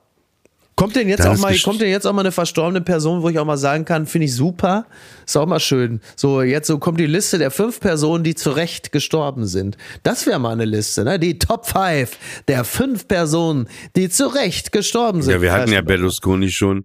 [0.75, 3.39] Kommt denn jetzt auch mal, kommt denn jetzt auch mal eine verstorbene Person, wo ich
[3.39, 4.87] auch mal sagen kann, finde ich super.
[5.25, 6.01] Ist auch mal schön.
[6.17, 9.79] So, jetzt so kommt die Liste der fünf Personen, die zu Recht gestorben sind.
[10.03, 11.19] Das wäre mal eine Liste, ne?
[11.19, 15.33] Die Top 5 der fünf Personen, die zu Recht gestorben sind.
[15.33, 16.85] Ja, wir hatten ja Berlusconi schon.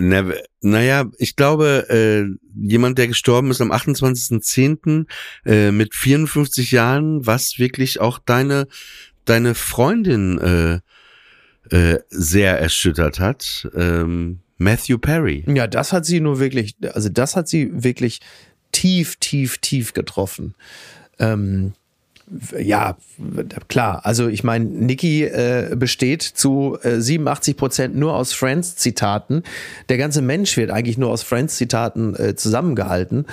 [0.00, 0.24] Na,
[0.60, 2.24] naja, ich glaube, äh,
[2.54, 5.06] jemand, der gestorben ist am 28.10.
[5.44, 8.68] Äh, mit 54 Jahren, was wirklich auch deine,
[9.24, 10.80] deine Freundin äh,
[11.70, 13.68] äh, sehr erschüttert hat.
[13.74, 15.44] Ähm, Matthew Perry.
[15.46, 18.20] Ja, das hat sie nur wirklich, also das hat sie wirklich
[18.72, 20.54] tief, tief, tief getroffen.
[21.18, 21.72] Ähm,
[22.58, 22.96] ja,
[23.68, 24.04] klar.
[24.04, 29.42] Also ich meine, Nikki äh, besteht zu äh, 87 Prozent nur aus Friends-Zitaten.
[29.88, 33.26] Der ganze Mensch wird eigentlich nur aus Friends-Zitaten äh, zusammengehalten.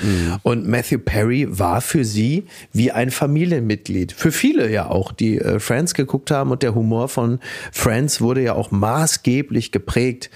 [0.43, 4.13] Und Matthew Perry war für sie wie ein Familienmitglied.
[4.13, 6.51] Für viele ja auch, die äh, Friends geguckt haben.
[6.51, 7.39] Und der Humor von
[7.71, 10.29] Friends wurde ja auch maßgeblich geprägt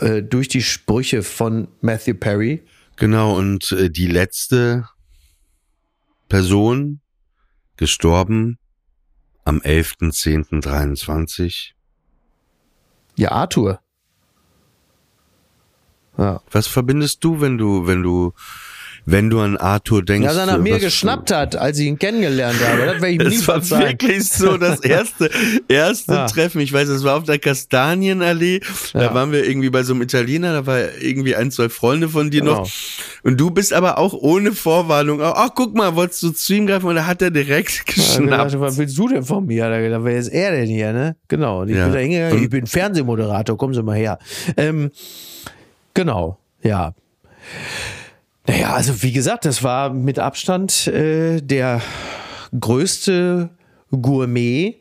[0.00, 2.62] äh, durch die Sprüche von Matthew Perry.
[2.96, 4.84] Genau, und äh, die letzte
[6.28, 7.00] Person
[7.80, 8.58] gestorben
[9.44, 11.72] am 11.10.23.
[13.16, 13.80] Ja, Arthur.
[16.18, 16.42] Ja.
[16.50, 18.34] Was verbindest du, wenn du, wenn du,
[19.10, 20.26] wenn du an Arthur denkst?
[20.28, 22.86] Dass er nach mir geschnappt hat, als ich ihn kennengelernt habe.
[22.86, 23.88] Das werde ich ihm nie Das war verzeihen.
[23.90, 25.30] wirklich so das erste,
[25.68, 26.26] erste Ja.
[26.26, 26.60] Treffen.
[26.60, 28.60] Ich weiß, es war auf der Kastanienallee.
[28.92, 29.14] Da Ja.
[29.14, 32.40] waren wir irgendwie bei so einem Italiener, da war irgendwie ein, zwei Freunde von dir
[32.40, 32.60] Genau.
[32.60, 32.70] noch.
[33.22, 35.20] Und du bist aber auch ohne Vorwarnung.
[35.22, 36.86] Ach, guck mal, wolltest du zu ihm greifen?
[36.86, 38.60] Und da hat er direkt Ich hab gedacht, geschnappt.
[38.60, 39.68] was willst du denn von mir?
[39.68, 41.16] Da gedacht, wer ist er denn hier, ne?
[41.28, 41.62] Genau.
[41.62, 41.84] Und ich Ja.
[41.84, 44.18] bin da hingegangen, ich bin Fernsehmoderator, kommen Sie mal her.
[44.56, 44.90] Ähm,
[45.94, 46.94] genau, ja.
[48.50, 51.80] Naja, also wie gesagt, das war mit Abstand äh, der
[52.58, 53.48] größte
[53.92, 54.74] Gourmet,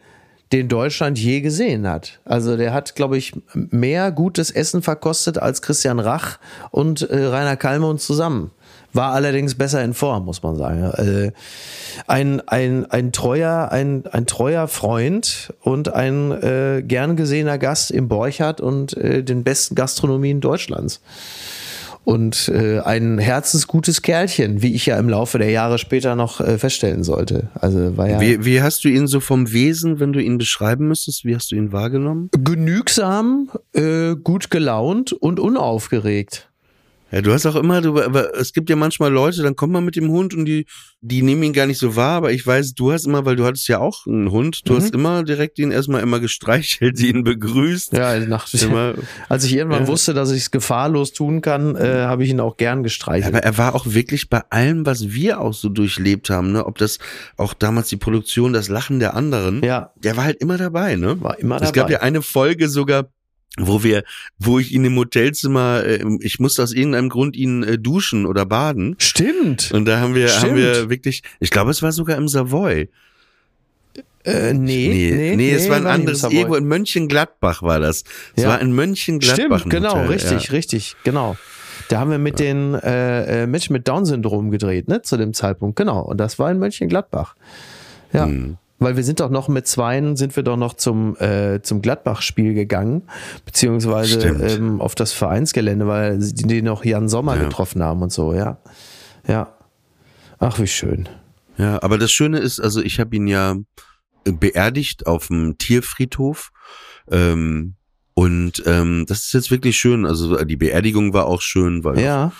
[0.51, 2.19] den Deutschland je gesehen hat.
[2.25, 6.39] Also der hat, glaube ich, mehr gutes Essen verkostet als Christian Rach
[6.71, 8.49] und äh, Rainer Kallmund zusammen.
[8.91, 10.85] War allerdings besser in Form, muss man sagen.
[10.85, 11.31] Äh,
[12.07, 18.07] ein, ein, ein, treuer, ein, ein treuer Freund und ein äh, gern gesehener Gast im
[18.07, 21.01] Borchardt und äh, den besten Gastronomien Deutschlands
[22.09, 26.57] und äh, ein herzensgutes Kerlchen, wie ich ja im Laufe der Jahre später noch äh,
[26.57, 27.49] feststellen sollte.
[27.53, 30.87] Also war ja Wie, wie hast du ihn so vom Wesen, wenn du ihn beschreiben
[30.87, 32.31] müsstest, wie hast du ihn wahrgenommen?
[32.43, 36.48] genügsam, äh, gut gelaunt und unaufgeregt.
[37.11, 39.83] Ja, du hast auch immer, du, aber es gibt ja manchmal Leute, dann kommt man
[39.83, 40.65] mit dem Hund und die,
[41.01, 43.45] die nehmen ihn gar nicht so wahr, aber ich weiß, du hast immer, weil du
[43.45, 47.93] hattest ja auch einen Hund, du hast immer direkt ihn erstmal immer gestreichelt, ihn begrüßt.
[47.93, 48.93] Ja, nach, Immer.
[49.27, 49.87] als ich irgendwann Ja.
[49.87, 53.33] wusste, dass ich es gefahrlos tun kann, äh, habe ich ihn auch gern gestreichelt.
[53.33, 56.65] Aber er war auch wirklich bei allem, was wir auch so durchlebt haben, ne?
[56.65, 56.99] Ob das
[57.37, 61.19] auch damals die Produktion, das Lachen der anderen, ja, der war halt immer dabei, ne?
[61.21, 61.71] war immer Es dabei.
[61.73, 63.07] gab ja eine Folge sogar,
[63.67, 64.03] wo wir,
[64.37, 68.45] wo ich ihn im Hotelzimmer, äh, ich musste aus irgendeinem Grund ihn äh, duschen oder
[68.45, 68.95] baden.
[68.99, 69.71] Stimmt.
[69.73, 70.55] Und da haben wir, haben Stimmt.
[70.57, 72.89] wir wirklich, ich glaube, es war sogar im Savoy.
[74.25, 78.03] Äh, nee, Nee, nee, es war ein anderes, irgendwo in Mönchengladbach war das.
[78.35, 78.49] Es Ja.
[78.49, 79.59] war in Mönchengladbach.
[79.61, 80.51] Stimmt, genau, Hotel, richtig, Ja.
[80.51, 81.37] richtig, genau.
[81.87, 85.75] Da haben wir mit den äh, äh, Menschen mit Down-Syndrom gedreht, ne, zu dem Zeitpunkt,
[85.77, 86.01] genau.
[86.01, 87.35] Und das war in Mönchengladbach.
[88.13, 88.25] Ja.
[88.25, 88.57] Hm.
[88.79, 92.53] Weil wir sind doch noch mit Zweien, sind wir doch noch zum, äh, zum Gladbach-Spiel
[92.53, 93.03] gegangen,
[93.45, 97.43] beziehungsweise ähm, auf das Vereinsgelände, weil die, die noch Jan Sommer Ja.
[97.43, 98.57] getroffen haben und so, ja.
[99.27, 99.53] Ja.
[100.39, 101.09] Ach, wie schön.
[101.57, 103.57] Ja, aber das Schöne ist, also ich habe ihn ja
[104.23, 106.51] beerdigt auf dem Tierfriedhof.
[107.11, 107.75] Ähm,
[108.13, 110.05] und ähm, das ist jetzt wirklich schön.
[110.05, 112.31] Also die Beerdigung war auch schön, weil Ja.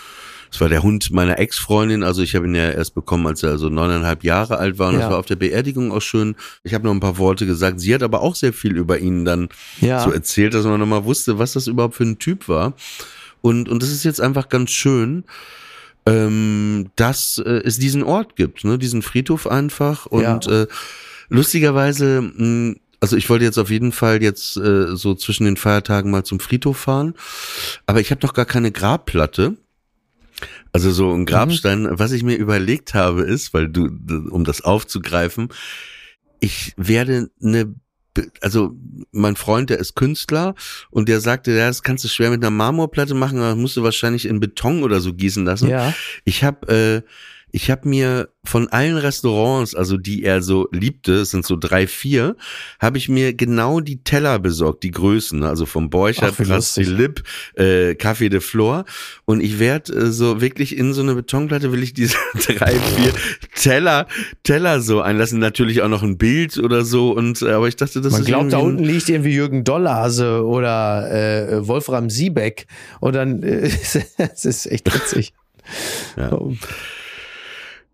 [0.52, 2.02] Es war der Hund meiner Ex-Freundin.
[2.02, 4.88] Also ich habe ihn ja erst bekommen, als er so neuneinhalb Jahre alt war.
[4.88, 5.00] Und Ja.
[5.02, 6.34] das war auf der Beerdigung auch schön.
[6.64, 7.80] Ich habe noch ein paar Worte gesagt.
[7.80, 9.48] Sie hat aber auch sehr viel über ihn dann
[9.80, 10.00] Ja.
[10.02, 12.74] so erzählt, dass man nochmal wusste, was das überhaupt für ein Typ war.
[13.42, 15.24] Und, und das ist jetzt einfach ganz schön,
[16.06, 18.78] ähm, dass äh, es diesen Ort gibt, ne?
[18.78, 20.06] diesen Friedhof einfach.
[20.06, 20.62] Und Ja.
[20.62, 20.66] äh,
[21.28, 26.10] lustigerweise, mh, also ich wollte jetzt auf jeden Fall jetzt äh, so zwischen den Feiertagen
[26.10, 27.14] mal zum Friedhof fahren,
[27.86, 29.56] aber ich habe noch gar keine Grabplatte.
[30.72, 33.86] Also so ein Grabstein, was ich mir überlegt habe, ist, weil du,
[34.30, 35.48] um das aufzugreifen,
[36.40, 37.74] ich werde eine,
[38.40, 38.74] also
[39.12, 40.54] mein Freund, der ist Künstler
[40.90, 43.82] und der sagte, ja, das kannst du schwer mit einer Marmorplatte machen, aber musst du
[43.82, 45.68] wahrscheinlich in Beton oder so gießen lassen.
[45.68, 45.94] Ja.
[46.24, 47.10] Ich habe äh,
[47.52, 51.86] ich habe mir von allen Restaurants, also die er so liebte, es sind so drei,
[51.86, 52.36] vier,
[52.78, 56.88] habe ich mir genau die Teller besorgt, die Größen, also vom Borchardt, Ach, wie lustig.
[56.88, 57.22] Lip,
[57.54, 58.84] äh, Café de Flor.
[59.26, 63.12] Und ich werde äh, so wirklich in so eine Betonplatte will ich diese drei, vier
[63.54, 64.06] Teller,
[64.42, 65.38] Teller so einlassen.
[65.38, 67.12] Natürlich auch noch ein Bild oder so.
[67.12, 70.44] Und äh, aber ich dachte, das Man ist glaubt, da unten liegt irgendwie Jürgen Dollhase
[70.44, 72.66] oder äh, Wolfram Siebeck.
[73.00, 73.70] Und dann, äh,
[74.16, 75.34] es ist echt witzig.
[76.16, 76.38] Ja.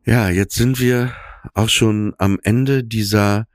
[0.06, 1.10] Ja, jetzt sind wir
[1.54, 3.46] auch schon am Ende dieser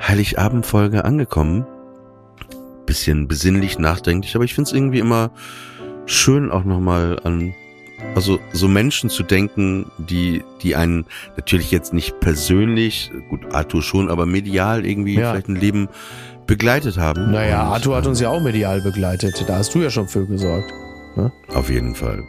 [0.00, 1.66] Heiligabendfolge angekommen.
[2.86, 5.32] Bisschen besinnlich, nachdenklich, aber ich find's irgendwie immer
[6.06, 7.52] schön auch nochmal an,
[8.14, 11.04] also so Menschen zu denken, die, die einen
[11.36, 15.32] natürlich jetzt nicht persönlich, gut, Arthur schon, aber medial irgendwie Ja.
[15.32, 15.88] vielleicht ein Leben
[16.46, 17.32] begleitet haben.
[17.32, 19.44] Naja, Und, Arthur hat äh, uns ja auch medial begleitet.
[19.46, 20.72] Da hast du ja schon für gesorgt.
[21.52, 22.22] Auf jeden Fall.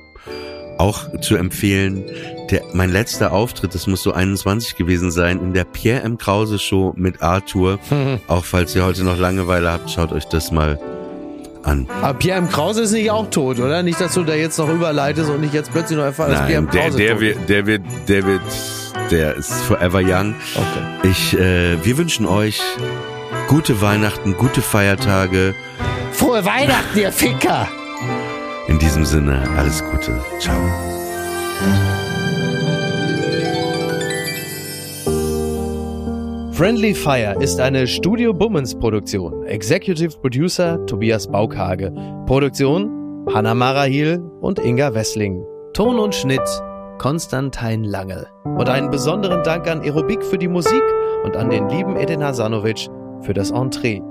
[0.78, 2.04] Auch zu empfehlen,
[2.52, 6.18] der, mein letzter Auftritt, das muss so 21 gewesen sein, in der Pierre M.
[6.18, 7.80] Krause Show mit Arthur.
[8.28, 10.80] Auch falls ihr heute noch Langeweile habt, schaut euch das mal
[11.64, 11.88] an.
[12.02, 12.50] Aber Pierre M.
[12.50, 13.84] Krause ist nicht auch tot, oder?
[13.84, 16.60] Nicht, dass du da jetzt noch überleitest und ich jetzt plötzlich noch erfahre, dass Pierre
[16.60, 16.70] M.
[16.72, 18.42] Der, Krause der, tot wird, der wird, der wird,
[19.12, 20.36] der ist forever young.
[20.56, 21.10] Okay.
[21.10, 22.62] Ich, äh, wir wünschen euch
[23.48, 25.56] gute Weihnachten, gute Feiertage.
[26.14, 27.68] Frohe Weihnachten, ihr Ficker!
[28.68, 30.20] In diesem Sinne, alles Gute.
[30.40, 30.60] Ciao.
[36.52, 39.46] Friendly Fire ist eine Studio Bummens Produktion.
[39.46, 41.94] Executive Producer Tobias Baukhage.
[42.26, 45.46] Produktion Hanna Marahil und Inga Wessling.
[45.74, 46.42] Ton und Schnitt
[46.98, 48.28] Konstantin Lange.
[48.44, 50.84] Und einen besonderen Dank an Aerobik für die Musik
[51.24, 52.88] und an den lieben Edin Hasanovic
[53.22, 54.02] für das Entree.